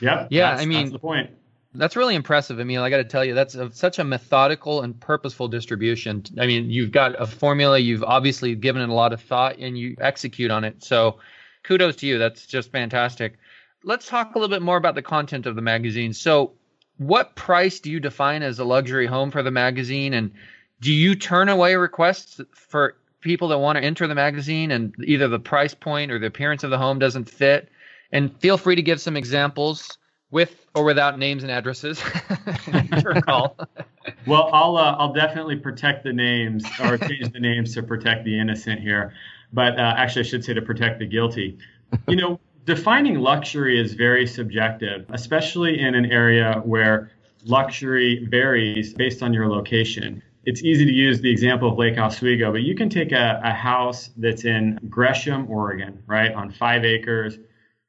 [0.00, 0.28] Yep.
[0.30, 1.30] Yeah, I mean, that's the point.
[1.78, 2.82] That's really impressive, Emile.
[2.82, 6.24] I got to tell you, that's a, such a methodical and purposeful distribution.
[6.38, 7.78] I mean, you've got a formula.
[7.78, 10.82] You've obviously given it a lot of thought, and you execute on it.
[10.82, 11.18] So,
[11.62, 12.18] kudos to you.
[12.18, 13.38] That's just fantastic.
[13.84, 16.12] Let's talk a little bit more about the content of the magazine.
[16.12, 16.52] So,
[16.98, 20.32] what price do you define as a luxury home for the magazine and
[20.80, 25.28] do you turn away requests for people that want to enter the magazine and either
[25.28, 27.68] the price point or the appearance of the home doesn't fit
[28.12, 29.98] and feel free to give some examples
[30.30, 32.00] with or without names and addresses
[33.24, 33.56] call.
[34.26, 38.38] well i'll uh, i'll definitely protect the names or change the names to protect the
[38.38, 39.12] innocent here
[39.52, 41.58] but uh, actually i should say to protect the guilty
[42.08, 47.12] you know defining luxury is very subjective, especially in an area where
[47.44, 50.20] luxury varies based on your location.
[50.44, 53.52] It's easy to use the example of Lake Oswego, but you can take a, a
[53.52, 57.38] house that's in Gresham, Oregon, right, on five acres,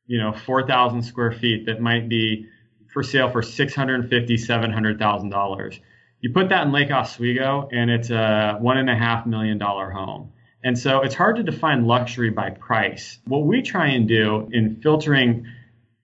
[0.07, 2.47] you know, 4,000 square feet that might be
[2.91, 5.79] for sale for $650,000, $700,000.
[6.21, 9.91] You put that in Lake Oswego, and it's a one and a half million dollar
[9.91, 10.31] home.
[10.63, 13.19] And so it's hard to define luxury by price.
[13.25, 15.45] What we try and do in filtering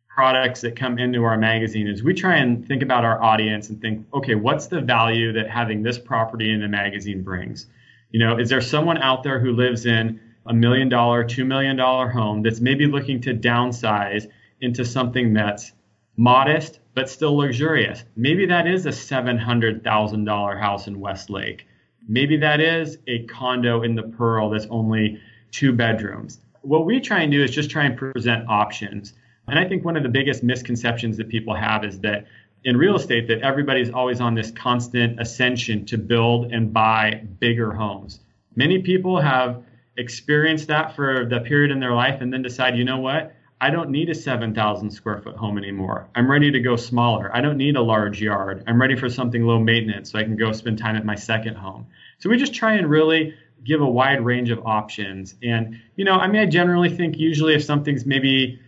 [0.08, 3.82] products that come into our magazine is we try and think about our audience and
[3.82, 7.66] think, okay, what's the value that having this property in the magazine brings?
[8.12, 11.76] You know, is there someone out there who lives in a million dollar, two million
[11.76, 14.28] dollar home that's maybe looking to downsize
[14.62, 15.74] into something that's
[16.18, 18.04] modest but still luxurious?
[18.16, 21.66] Maybe that is a $700,000 house in Westlake.
[22.08, 25.20] Maybe that is a condo in the Pearl that's only
[25.52, 26.40] two bedrooms.
[26.62, 29.14] What we try and do is just try and present options.
[29.48, 32.26] And I think one of the biggest misconceptions that people have is that
[32.64, 37.74] in real estate that everybody's always on this constant ascension to build and buy bigger
[37.74, 38.22] homes.
[38.56, 39.64] Many people have
[39.98, 43.36] experienced that for the period in their life and then decide, you know what?
[43.62, 46.10] I don't need a 7,000 square foot home anymore.
[46.16, 47.34] I'm ready to go smaller.
[47.34, 48.64] I don't need a large yard.
[48.68, 51.56] I'm ready for something low maintenance so I can go spend time at my second
[51.56, 51.88] home.
[52.20, 55.36] So we just try and really give a wide range of options.
[55.42, 58.60] And, you know, I mean, I generally think usually if something's maybe,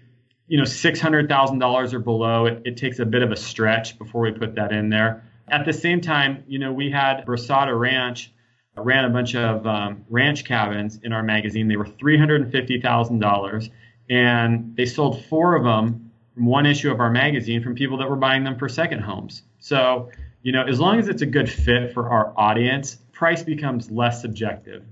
[0.48, 4.32] you know, $600,000 or below, it, it takes a bit of a stretch before we
[4.32, 5.24] put that in there.
[5.50, 8.32] At the same time, you know, we had Brasada Ranch
[8.78, 11.68] ran a bunch of um, ranch cabins in our magazine.
[11.68, 13.70] They were $350,000
[14.10, 18.10] and they sold four of them from one issue of our magazine from people that
[18.10, 19.44] were buying them for second homes.
[19.60, 20.12] So,
[20.44, 24.22] you know, as long as it's a good fit for our audience, price becomes less
[24.22, 24.84] subjective.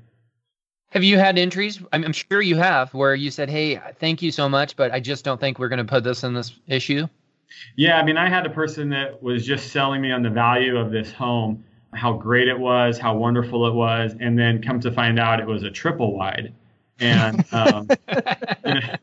[0.92, 1.82] Have you had entries?
[1.92, 5.26] I'm, sure you have, where you said, "Hey, thank you so much, but I just
[5.26, 7.08] don't think we're going to put this in this issue."
[7.76, 10.78] Yeah, I mean, I had a person that was just selling me on the value
[10.78, 11.64] of this home,
[11.96, 15.48] how great it was, how wonderful it was, and then come to find out it
[15.48, 16.54] was a triple wide.
[17.00, 17.88] And um,
[18.66, 18.96] you know,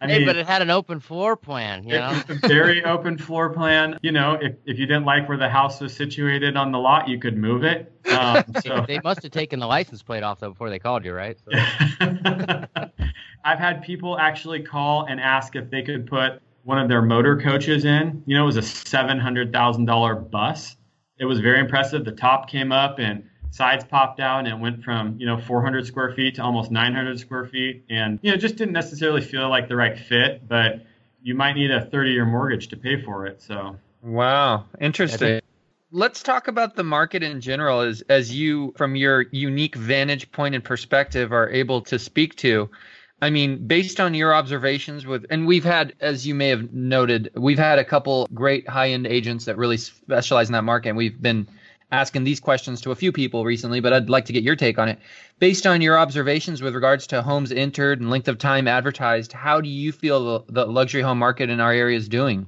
[0.00, 2.22] I hey, mean, but it had an open floor plan, you know.
[2.42, 3.98] very open floor plan.
[4.02, 7.08] You know, if, if you didn't like where the house was situated on the lot,
[7.08, 7.92] you could move it.
[8.10, 8.84] Um, so.
[8.86, 11.36] they must have taken the license plate off though before they called you, right?
[11.44, 11.58] So.
[13.44, 17.36] I've had people actually call and ask if they could put one of their motor
[17.36, 18.22] coaches in.
[18.26, 20.76] You know, it was a seven hundred thousand dollar bus.
[21.22, 22.04] It was very impressive.
[22.04, 25.86] The top came up and sides popped out and it went from you know 400
[25.86, 27.84] square feet to almost 900 square feet.
[27.88, 30.84] And you know just didn't necessarily feel like the right fit but
[31.22, 33.76] you might need a 30 year mortgage to pay for it so.
[34.02, 34.64] Wow.
[34.80, 35.40] Interesting.
[35.92, 40.56] Let's talk about the market in general as as you from your unique vantage point
[40.56, 42.68] and perspective are able to speak to
[43.22, 47.30] I mean, based on your observations with, and we've had, as you may have noted,
[47.36, 50.88] we've had a couple great high end agents that really specialize in that market.
[50.88, 51.46] And we've been
[51.92, 54.76] asking these questions to a few people recently, but I'd like to get your take
[54.76, 54.98] on it.
[55.38, 59.60] Based on your observations with regards to homes entered and length of time advertised, how
[59.60, 62.46] do you feel the, the luxury home market in our area is doing?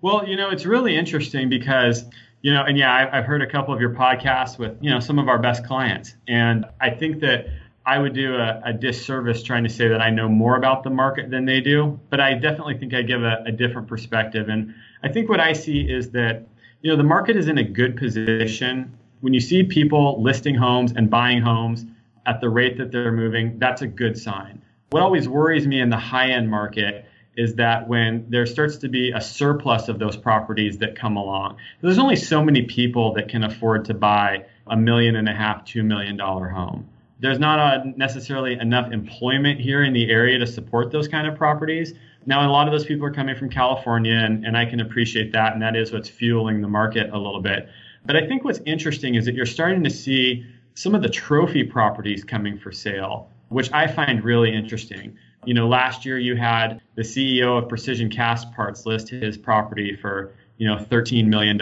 [0.00, 2.06] Well, you know, it's really interesting because,
[2.40, 5.00] you know, and yeah, I've, I've heard a couple of your podcasts with, you know,
[5.00, 6.14] some of our best clients.
[6.28, 7.48] And I think that
[7.88, 10.90] I would do a, a, disservice trying to say that I know more about the
[10.90, 14.50] market than they do, but I definitely think I give a, a different perspective.
[14.50, 16.46] And I think what I see is that
[16.82, 18.98] you know, the market is in a good position.
[19.20, 21.86] When you see people listing homes and buying homes
[22.26, 24.60] at the rate that they're moving, that's a good sign.
[24.90, 27.06] What always worries me in the high end market
[27.38, 31.56] is that when there starts to be a surplus of those properties that come along,
[31.80, 35.64] there's only so many people that can afford to buy a million and a half,
[35.64, 36.86] two million dollar home.
[37.20, 41.34] There's not a, necessarily enough employment here in the area to support those kind of
[41.34, 41.94] properties.
[42.26, 45.32] Now, a lot of those people are coming from California, and, and I can appreciate
[45.32, 47.68] that, and that is what's fueling the market a little bit.
[48.04, 51.64] But I think what's interesting is that you're starting to see some of the trophy
[51.64, 55.16] properties coming for sale, which I find really interesting.
[55.44, 60.34] You know, last year you had the CEO of Precision Castparts list his property for,
[60.58, 61.58] you know, $13 million.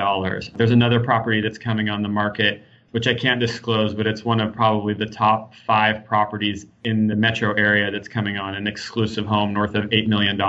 [0.55, 2.63] There's another property that's coming on the market
[2.97, 7.15] which I can't disclose, but it's one of probably the top five properties in the
[7.15, 10.41] metro area that's coming on an exclusive home north of $8 million.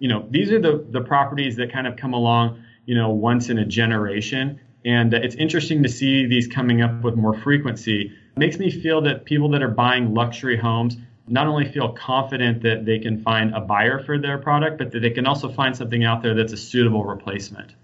[0.00, 3.48] You know, these are the, the properties that kind of come along, you know, once
[3.48, 4.58] in a generation.
[4.84, 8.06] And it's interesting to see these coming up with more frequency.
[8.06, 10.96] It makes me feel that people that are buying luxury homes
[11.28, 14.98] not only feel confident that they can find a buyer for their product, but that
[14.98, 17.76] they can also find something out there that's a suitable replacement.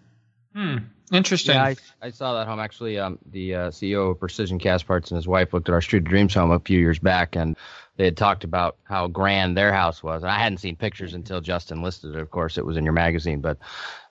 [0.53, 0.79] Hmm.
[1.15, 1.55] Interesting.
[1.55, 2.99] Yeah, I, I saw that home actually.
[2.99, 6.09] Um, the uh, CEO of Precision Castparts and his wife looked at our Street of
[6.09, 7.57] Dreams home a few years back, and
[7.97, 10.23] they had talked about how grand their house was.
[10.23, 12.21] And I hadn't seen pictures until Justin listed it.
[12.21, 13.59] Of course, it was in your magazine, but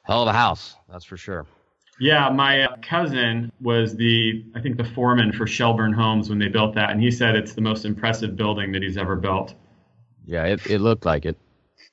[0.04, 1.46] hell of a house, that's for sure.
[2.00, 6.48] Yeah, my uh, cousin was the I think the foreman for Shelburne Homes when they
[6.48, 9.54] built that, and he said it's the most impressive building that he's ever built.
[10.26, 11.38] Yeah, it, it looked like it.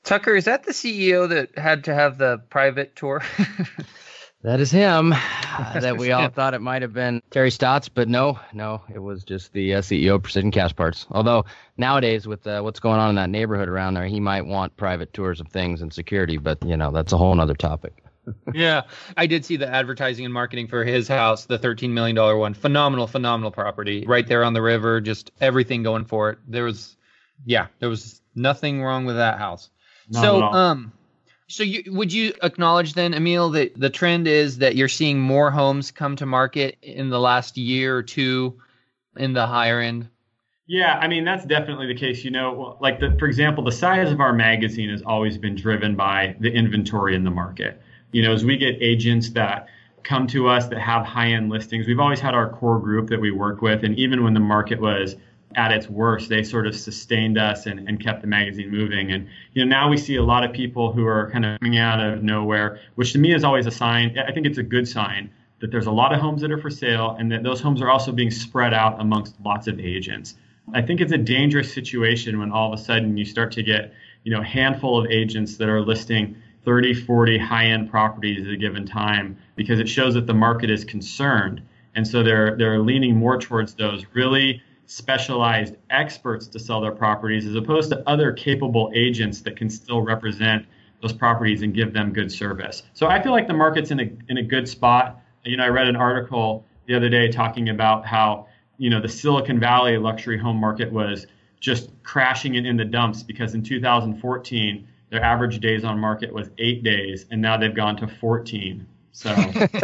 [0.04, 3.22] Tucker, is that the CEO that had to have the private tour?
[4.42, 5.14] That is him.
[5.50, 9.00] Uh, that we all thought it might have been Terry Stotts, but no, no, it
[9.00, 11.06] was just the uh, CEO of Precision Castparts.
[11.10, 11.44] Although
[11.76, 15.12] nowadays, with uh, what's going on in that neighborhood around there, he might want private
[15.12, 18.02] tours of things and security, but you know that's a whole other topic.
[18.54, 18.82] yeah,
[19.16, 22.38] I did see the advertising and marketing for his house, the $13 million one.
[22.38, 22.54] One.
[22.54, 26.38] Phenomenal, phenomenal property right there on the river, just everything going for it.
[26.46, 26.96] There was,
[27.44, 29.68] yeah, there was nothing wrong with that house.
[30.08, 30.92] Not so, um,
[31.50, 35.50] so you, would you acknowledge then, Emile, that the trend is that you're seeing more
[35.50, 38.60] homes come to market in the last year or two
[39.16, 40.08] in the higher end?
[40.66, 42.22] Yeah, I mean that's definitely the case.
[42.22, 45.96] You know, like the, for example, the size of our magazine has always been driven
[45.96, 47.82] by the inventory in the market.
[48.12, 49.66] You know, as we get agents that
[50.04, 53.32] come to us that have high-end listings, we've always had our core group that we
[53.32, 55.16] work with, and even when the market was
[55.56, 59.12] at its worst, they sort of sustained us and, and kept the magazine moving.
[59.12, 61.78] And you know, now we see a lot of people who are kind of coming
[61.78, 64.16] out of nowhere, which to me is always a sign.
[64.18, 66.70] I think it's a good sign that there's a lot of homes that are for
[66.70, 70.34] sale, and that those homes are also being spread out amongst lots of agents.
[70.72, 73.92] I think it's a dangerous situation when all of a sudden you start to get,
[74.24, 78.56] you know, a handful of agents that are listing 30, 40 high-end properties at a
[78.56, 81.62] given time because it shows that the market is concerned.
[81.94, 87.46] And so they're they're leaning more towards those really specialized experts to sell their properties
[87.46, 90.66] as opposed to other capable agents that can still represent
[91.00, 92.82] those properties and give them good service.
[92.92, 95.20] So I feel like the market's in a in a good spot.
[95.44, 98.48] You know, I read an article the other day talking about how,
[98.78, 101.28] you know, the Silicon Valley luxury home market was
[101.60, 106.50] just crashing it in the dumps because in 2014 their average days on market was
[106.58, 108.86] 8 days and now they've gone to 14.
[109.12, 109.34] So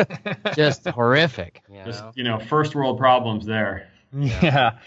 [0.57, 1.63] just horrific.
[1.69, 3.89] You just, you know, first world problems there.
[4.13, 4.39] Yeah.
[4.41, 4.79] yeah.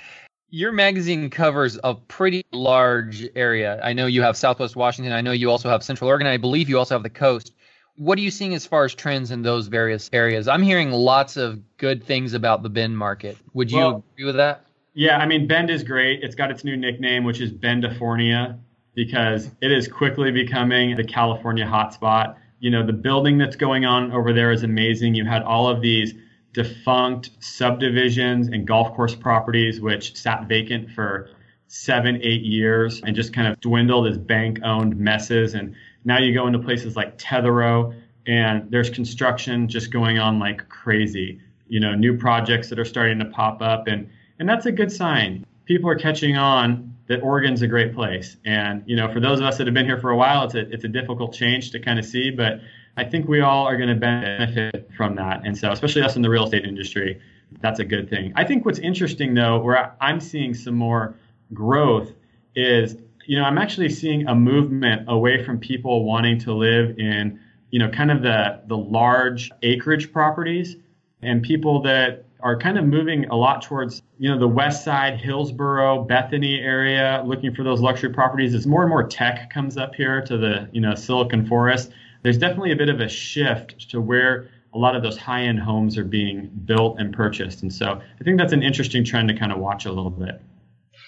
[0.52, 3.80] Your magazine covers a pretty large area.
[3.84, 5.14] I know you have Southwest Washington.
[5.14, 6.26] I know you also have Central Oregon.
[6.26, 7.54] I believe you also have the coast.
[7.98, 10.48] What are you seeing as far as trends in those various areas?
[10.48, 13.38] I'm hearing lots of good things about the Bend market.
[13.54, 14.66] Would you well, agree with that?
[14.96, 16.24] Yeah, I mean Bend is great.
[16.24, 18.58] It's got its new nickname, which is Bendifornia,
[18.96, 22.38] because it is quickly becoming the California hotspot.
[22.60, 25.14] You know, the building that's going on over there is amazing.
[25.14, 26.16] You had all of these
[26.54, 31.30] defunct subdivisions and golf course properties, which sat vacant for
[31.68, 35.54] seven, eight years and just kind of dwindled as bank owned messes.
[35.54, 37.94] And now you go into places like Tetherow
[38.26, 41.40] and there's construction just going on like crazy.
[41.68, 43.88] You know, new projects that are starting to pop up.
[43.88, 45.46] And, and that's a good sign.
[45.66, 48.38] People are catching on that Oregon's a great place.
[48.44, 50.56] And, you know, for those of us that have been here for a while, it's
[50.56, 52.62] a, it's a difficult change to kind of see, but
[53.00, 55.46] I think we all are going to benefit from that.
[55.46, 57.22] And so, especially us in the real estate industry,
[57.62, 58.34] that's a good thing.
[58.36, 61.16] I think what's interesting, though, where I'm seeing some more
[61.54, 62.12] growth
[62.56, 67.40] is, you know, I'm actually seeing a movement away from people wanting to live in,
[67.72, 70.76] you know, kind of the the large acreage properties
[71.22, 75.22] and people that are kind of moving a lot towards, you know, the west side,
[75.22, 78.54] Hillsboro, Bethany area, looking for those luxury properties.
[78.54, 81.92] As more and more tech comes up here to the, you know, Silicon Forest,
[82.22, 85.98] there's definitely a bit of a shift to where a lot of those high-end homes
[85.98, 87.62] are being built and purchased.
[87.64, 90.42] And so I think that's an interesting trend to kind of watch a little bit.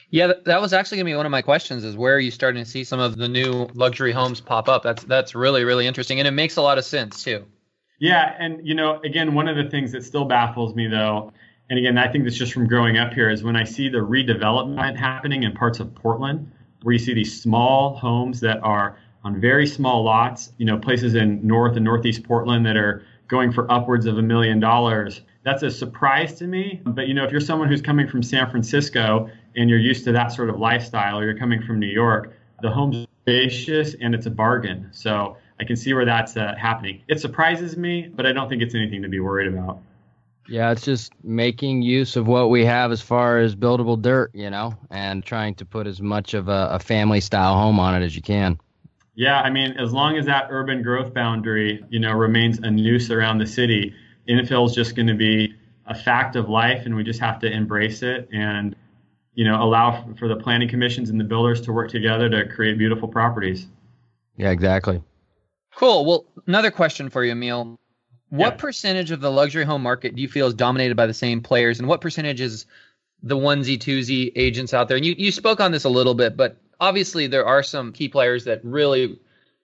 [0.09, 2.31] Yeah, that was actually going to be one of my questions is where are you
[2.31, 4.83] starting to see some of the new luxury homes pop up?
[4.83, 7.45] That's that's really really interesting and it makes a lot of sense too.
[7.99, 11.31] Yeah, and you know, again, one of the things that still baffles me though,
[11.69, 13.99] and again, I think this just from growing up here is when I see the
[13.99, 16.51] redevelopment happening in parts of Portland
[16.83, 21.15] where you see these small homes that are on very small lots, you know, places
[21.15, 25.21] in North and Northeast Portland that are going for upwards of a million dollars.
[25.43, 26.81] That's a surprise to me.
[26.83, 30.11] But you know, if you're someone who's coming from San Francisco and you're used to
[30.13, 34.25] that sort of lifestyle, or you're coming from New York, the home's spacious and it's
[34.25, 34.89] a bargain.
[34.91, 37.03] So I can see where that's uh, happening.
[37.07, 39.79] It surprises me, but I don't think it's anything to be worried about.
[40.47, 44.49] Yeah, it's just making use of what we have as far as buildable dirt, you
[44.49, 48.03] know, and trying to put as much of a, a family style home on it
[48.03, 48.59] as you can.
[49.13, 53.11] Yeah, I mean, as long as that urban growth boundary, you know, remains a noose
[53.11, 53.93] around the city,
[54.27, 55.53] infill is just going to be
[55.85, 58.75] a fact of life, and we just have to embrace it and,
[59.33, 62.77] you know, allow for the planning commissions and the builders to work together to create
[62.77, 63.67] beautiful properties.
[64.37, 65.03] Yeah, exactly.
[65.75, 66.05] Cool.
[66.05, 67.79] Well, another question for you, Emile.
[68.29, 68.57] What yeah.
[68.57, 71.79] percentage of the luxury home market do you feel is dominated by the same players,
[71.79, 72.65] and what percentage is
[73.23, 74.95] the onesie twosie agents out there?
[74.95, 78.09] And you, you spoke on this a little bit, but obviously there are some key
[78.09, 79.17] players that really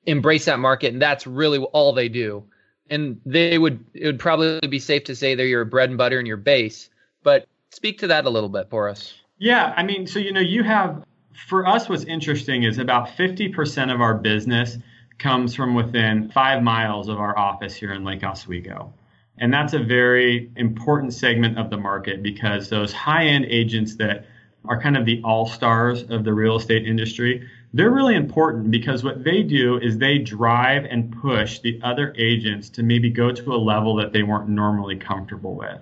[0.06, 2.46] embrace that market and that's really all they do.
[2.90, 6.20] And they would it would probably be safe to say they're your bread and butter
[6.20, 6.90] and your base.
[7.24, 9.14] But speak to that a little bit for us.
[9.40, 11.04] Yeah i mean so you know you have
[11.50, 14.78] for us what's interesting is about 50% of our business
[15.20, 18.94] comes from within five miles of our office here in lake oswego.
[19.40, 24.26] And that's a very important segment of the market because those high end agents that
[24.68, 27.48] are kind of the all stars of the real estate industry.
[27.74, 32.70] They're really important because what they do is they drive and push the other agents
[32.72, 35.80] to maybe go to a level that they weren't normally comfortable with.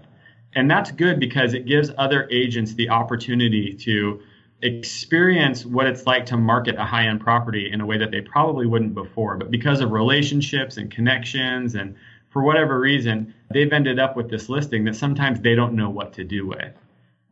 [0.53, 4.21] And that's good because it gives other agents the opportunity to
[4.61, 8.21] experience what it's like to market a high end property in a way that they
[8.21, 9.37] probably wouldn't before.
[9.37, 11.95] But because of relationships and connections and
[12.29, 16.13] for whatever reason, they've ended up with this listing that sometimes they don't know what
[16.13, 16.73] to do with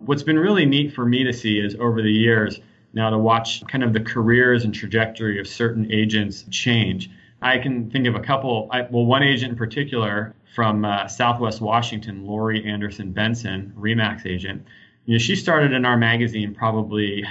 [0.05, 2.59] what's been really neat for me to see is over the years
[2.93, 7.09] now to watch kind of the careers and trajectory of certain agents change.
[7.41, 11.59] I can think of a couple, I, well, one agent in particular from uh, Southwest
[11.59, 14.65] Washington, Lori Anderson Benson, Remax agent.
[15.05, 17.25] You know, she started in our magazine probably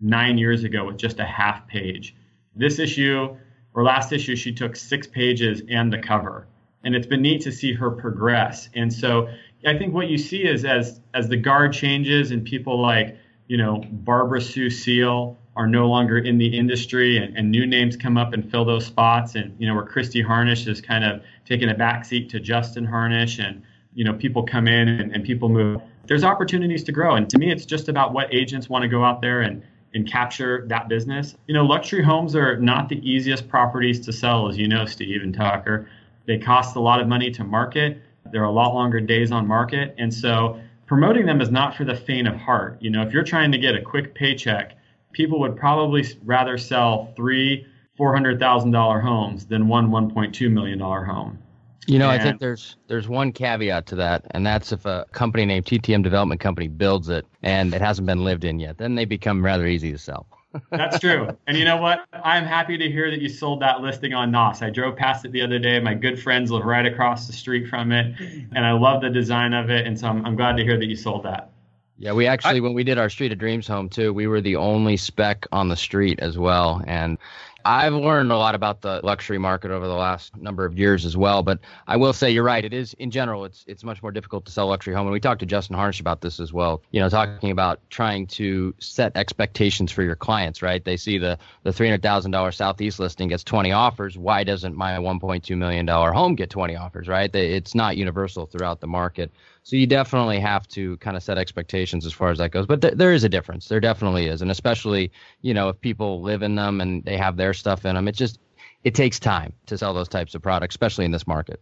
[0.00, 2.14] nine years ago with just a half page.
[2.54, 3.36] This issue
[3.74, 6.46] or last issue, she took six pages and the cover.
[6.84, 8.68] And it's been neat to see her progress.
[8.74, 9.28] And so
[9.66, 13.56] I think what you see is as as the guard changes and people like you
[13.56, 18.16] know Barbara Sue Seal are no longer in the industry and, and new names come
[18.16, 21.70] up and fill those spots and you know where Christy Harnish is kind of taking
[21.70, 23.62] a backseat to Justin Harnish and
[23.94, 25.80] you know people come in and, and people move.
[26.06, 29.04] There's opportunities to grow and to me it's just about what agents want to go
[29.04, 29.62] out there and
[29.94, 31.36] and capture that business.
[31.46, 35.22] You know, luxury homes are not the easiest properties to sell, as you know, Steve
[35.22, 35.88] and Tucker.
[36.26, 38.02] They cost a lot of money to market.
[38.30, 39.94] They're a lot longer days on market.
[39.98, 42.78] And so promoting them is not for the faint of heart.
[42.80, 44.76] You know, if you're trying to get a quick paycheck,
[45.12, 47.66] people would probably rather sell three
[47.98, 51.38] $400,000 homes than one $1.2 million home.
[51.86, 55.04] You know, and, I think there's there's one caveat to that, and that's if a
[55.12, 58.94] company named TTM Development Company builds it and it hasn't been lived in yet, then
[58.94, 60.26] they become rather easy to sell.
[60.70, 61.28] That's true.
[61.46, 62.04] And you know what?
[62.12, 64.62] I'm happy to hear that you sold that listing on Knaus.
[64.62, 65.80] I drove past it the other day.
[65.80, 69.52] My good friends live right across the street from it, and I love the design
[69.52, 69.86] of it.
[69.86, 71.50] And so I'm, I'm glad to hear that you sold that.
[71.96, 74.40] Yeah, we actually, I, when we did our Street of Dreams home too, we were
[74.40, 76.82] the only spec on the street as well.
[76.86, 77.18] And
[77.64, 81.16] I've learned a lot about the luxury market over the last number of years as
[81.16, 81.42] well.
[81.42, 82.64] But I will say you're right.
[82.64, 85.06] It is in general, it's it's much more difficult to sell luxury home.
[85.06, 86.82] And we talked to Justin Harnish about this as well.
[86.90, 90.60] You know, talking about trying to set expectations for your clients.
[90.60, 90.84] Right?
[90.84, 94.18] They see the the three hundred thousand dollar southeast listing gets 20 offers.
[94.18, 97.08] Why doesn't my 1.2 million dollar home get 20 offers?
[97.08, 97.34] Right?
[97.34, 99.32] It's not universal throughout the market.
[99.64, 102.66] So you definitely have to kind of set expectations as far as that goes.
[102.66, 103.66] But th- there is a difference.
[103.66, 105.10] There definitely is, and especially
[105.40, 108.14] you know if people live in them and they have their stuff in them, it
[108.14, 108.38] just
[108.84, 111.60] it takes time to sell those types of products, especially in this market.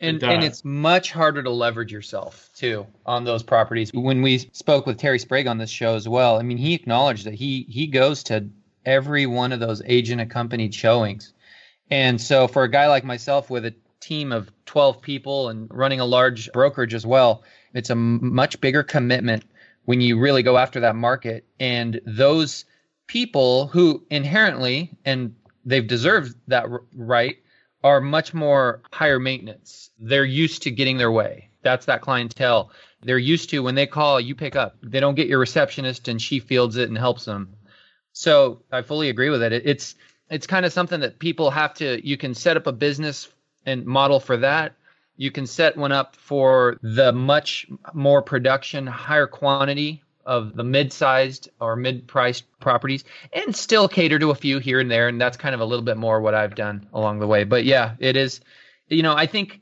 [0.00, 3.92] And, it and it's much harder to leverage yourself too on those properties.
[3.92, 7.26] When we spoke with Terry Sprague on this show as well, I mean, he acknowledged
[7.26, 8.48] that he he goes to
[8.86, 11.34] every one of those agent accompanied showings.
[11.90, 16.00] And so for a guy like myself with a team of 12 people and running
[16.00, 17.42] a large brokerage as well,
[17.72, 19.44] it's a much bigger commitment
[19.84, 21.46] when you really go after that market.
[21.58, 22.64] And those
[23.06, 25.34] people who inherently, and
[25.64, 27.36] they've deserved that right,
[27.82, 29.90] are much more higher maintenance.
[29.98, 31.50] They're used to getting their way.
[31.62, 32.70] That's that clientele.
[33.02, 34.76] They're used to when they call, you pick up.
[34.82, 37.56] They don't get your receptionist and she fields it and helps them.
[38.12, 39.52] So I fully agree with it.
[39.52, 39.94] It's
[40.30, 43.28] it's kind of something that people have to you can set up a business
[43.66, 44.74] and model for that.
[45.16, 51.48] You can set one up for the much more production, higher quantity of the mid-sized
[51.60, 55.52] or mid-priced properties and still cater to a few here and there and that's kind
[55.52, 57.42] of a little bit more what I've done along the way.
[57.42, 58.40] But yeah, it is
[58.88, 59.60] you know, I think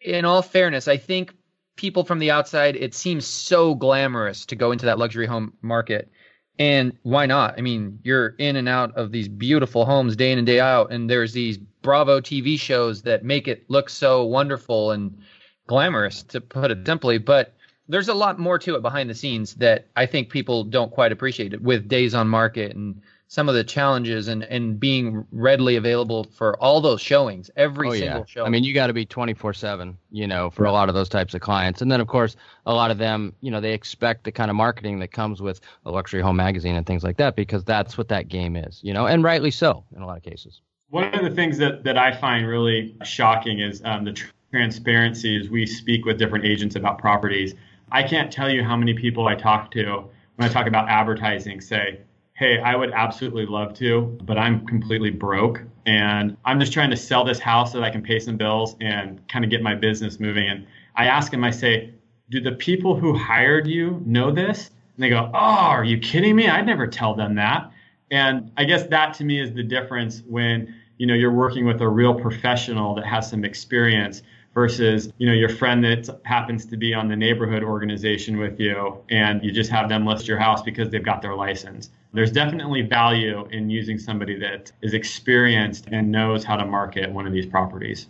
[0.00, 1.34] in all fairness, I think
[1.76, 6.10] people from the outside it seems so glamorous to go into that luxury home market
[6.58, 7.54] and why not?
[7.58, 10.92] I mean, you're in and out of these beautiful homes day in and day out,
[10.92, 15.18] and there's these Bravo TV shows that make it look so wonderful and
[15.66, 17.18] glamorous, to put it simply.
[17.18, 17.54] But
[17.88, 21.12] there's a lot more to it behind the scenes that I think people don't quite
[21.12, 23.02] appreciate it with days on market and
[23.32, 27.92] some of the challenges and, and being readily available for all those showings, every oh,
[27.92, 28.24] single yeah.
[28.26, 28.44] show.
[28.44, 31.08] I mean, you got to be 24 7, you know, for a lot of those
[31.08, 31.80] types of clients.
[31.80, 34.56] And then, of course, a lot of them, you know, they expect the kind of
[34.56, 38.08] marketing that comes with a luxury home magazine and things like that because that's what
[38.08, 40.60] that game is, you know, and rightly so in a lot of cases.
[40.92, 44.14] One of the things that, that I find really shocking is um, the
[44.50, 47.54] transparency as we speak with different agents about properties.
[47.90, 50.04] I can't tell you how many people I talk to
[50.36, 52.00] when I talk about advertising say,
[52.34, 56.96] hey, I would absolutely love to, but I'm completely broke and I'm just trying to
[56.98, 59.74] sell this house so that I can pay some bills and kind of get my
[59.74, 60.46] business moving.
[60.46, 61.94] And I ask them, I say,
[62.28, 64.68] do the people who hired you know this?
[64.96, 66.48] And they go, oh, are you kidding me?
[66.48, 67.72] I'd never tell them that.
[68.10, 71.80] And I guess that to me is the difference when you know you're working with
[71.80, 74.22] a real professional that has some experience
[74.54, 78.98] versus you know your friend that happens to be on the neighborhood organization with you
[79.10, 81.90] and you just have them list your house because they've got their license.
[82.12, 87.26] There's definitely value in using somebody that is experienced and knows how to market one
[87.26, 88.08] of these properties.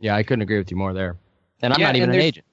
[0.00, 1.16] Yeah i couldn't agree with you more there.
[1.62, 2.46] And i'm yeah, not even an agent.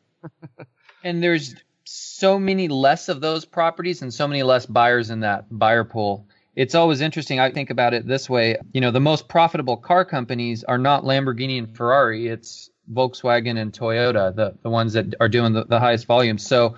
[1.03, 5.45] and there's so many less of those properties and so many less buyers in that
[5.49, 6.27] buyer pool
[6.59, 7.39] it's always interesting.
[7.39, 8.57] I think about it this way.
[8.73, 12.27] You know, the most profitable car companies are not Lamborghini and Ferrari.
[12.27, 16.37] It's Volkswagen and Toyota, the, the ones that are doing the, the highest volume.
[16.37, 16.75] So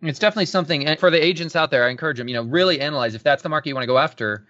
[0.00, 2.80] it's definitely something and for the agents out there, I encourage them, you know, really
[2.80, 4.46] analyze if that's the market you want to go after,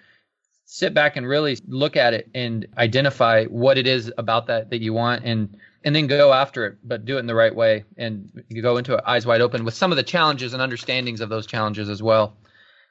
[0.66, 4.81] sit back and really look at it and identify what it is about that that
[4.81, 7.83] you want and and then go after it, but do it in the right way
[7.97, 11.29] and go into it eyes wide open with some of the challenges and understandings of
[11.29, 12.37] those challenges as well.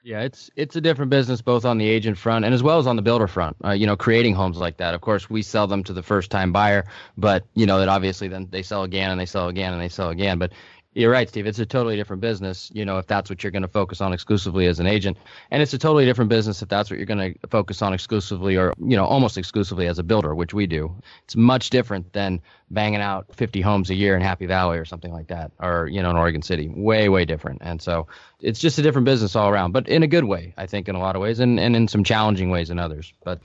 [0.02, 2.88] Yeah, it's it's a different business both on the agent front and as well as
[2.88, 3.58] on the builder front.
[3.64, 4.94] Uh, you know, creating homes like that.
[4.94, 6.86] Of course, we sell them to the first time buyer,
[7.18, 9.90] but you know that obviously then they sell again and they sell again and they
[9.90, 10.40] sell again.
[10.40, 10.54] But
[11.00, 11.48] you're right, Steve.
[11.48, 14.12] It's a totally different business, you know, if that's what you're going to focus on
[14.12, 15.18] exclusively as an agent.
[15.50, 18.58] And it's a totally different business if that's what you're going to focus on exclusively
[18.58, 20.94] or, you know, almost exclusively as a builder, which we do.
[21.24, 25.14] It's much different than banging out 50 homes a year in Happy Valley or something
[25.14, 26.68] like that, or, you know, in Oregon City.
[26.68, 27.60] Way, way different.
[27.62, 28.08] And so
[28.42, 30.96] it's just a different business all around, but in a good way, I think, in
[30.96, 33.14] a lot of ways, and, and in some challenging ways in others.
[33.24, 33.40] But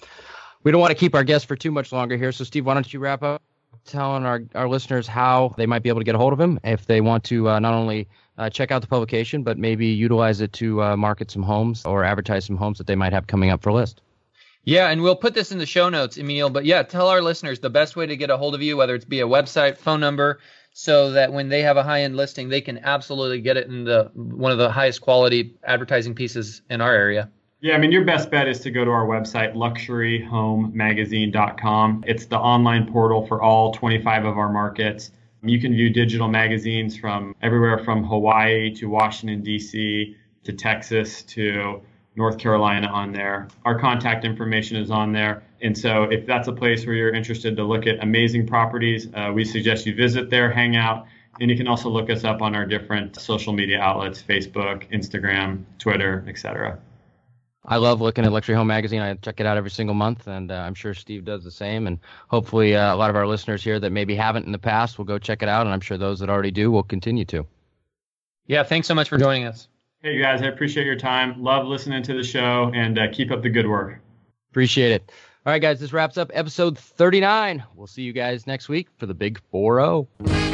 [0.65, 2.33] we don't want to keep our guests for too much longer here.
[2.33, 3.43] So, Steve, why don't you wrap up?
[3.87, 6.59] Telling our, our listeners how they might be able to get a hold of him
[6.65, 8.09] if they want to uh, not only
[8.39, 12.03] uh, check out the publication, but maybe utilize it to uh, market some homes or
[12.03, 14.01] advertise some homes that they might have coming up for list.
[14.65, 16.49] Yeah, and we'll put this in the show notes, Emile.
[16.49, 18.95] But yeah, tell our listeners the best way to get a hold of you, whether
[18.95, 20.41] it's via a website, phone number,
[20.73, 23.85] so that when they have a high end listing, they can absolutely get it in
[23.85, 27.31] the one of the highest quality advertising pieces in our area.
[27.65, 32.05] Yeah, I mean, your best bet is to go to our website, luxuryhomemagazine.com.
[32.07, 35.13] It's the online portal for all 25 of our markets.
[35.43, 40.15] You can view digital magazines from everywhere from Hawaii to Washington, D.C.
[40.43, 41.81] to Texas to
[42.17, 43.49] North Carolina on there.
[43.65, 45.43] Our contact information is on there.
[45.63, 49.33] And so if that's a place where you're interested to look at amazing properties, uh,
[49.35, 51.07] we suggest you visit there, hang out,
[51.41, 55.65] and you can also look us up on our different social media outlets Facebook, Instagram,
[55.79, 56.79] Twitter, etc.
[57.67, 59.01] I love looking at Luxury Home Magazine.
[59.01, 61.87] I check it out every single month, and uh, I'm sure Steve does the same.
[61.87, 61.99] And
[62.29, 65.07] hopefully, uh, a lot of our listeners here that maybe haven't in the past will
[65.07, 67.47] go check it out, and I'm sure those that already do will continue to.
[68.47, 69.69] Yeah, thanks so much for joining us.
[70.03, 71.43] Hey, guys, I appreciate your time.
[71.43, 73.99] Love listening to the show, and uh, keep up the good work.
[74.51, 75.11] Appreciate it.
[75.47, 77.65] All right, guys, this wraps up episode 39.
[77.75, 80.54] We'll see you guys next week for the big 4 0.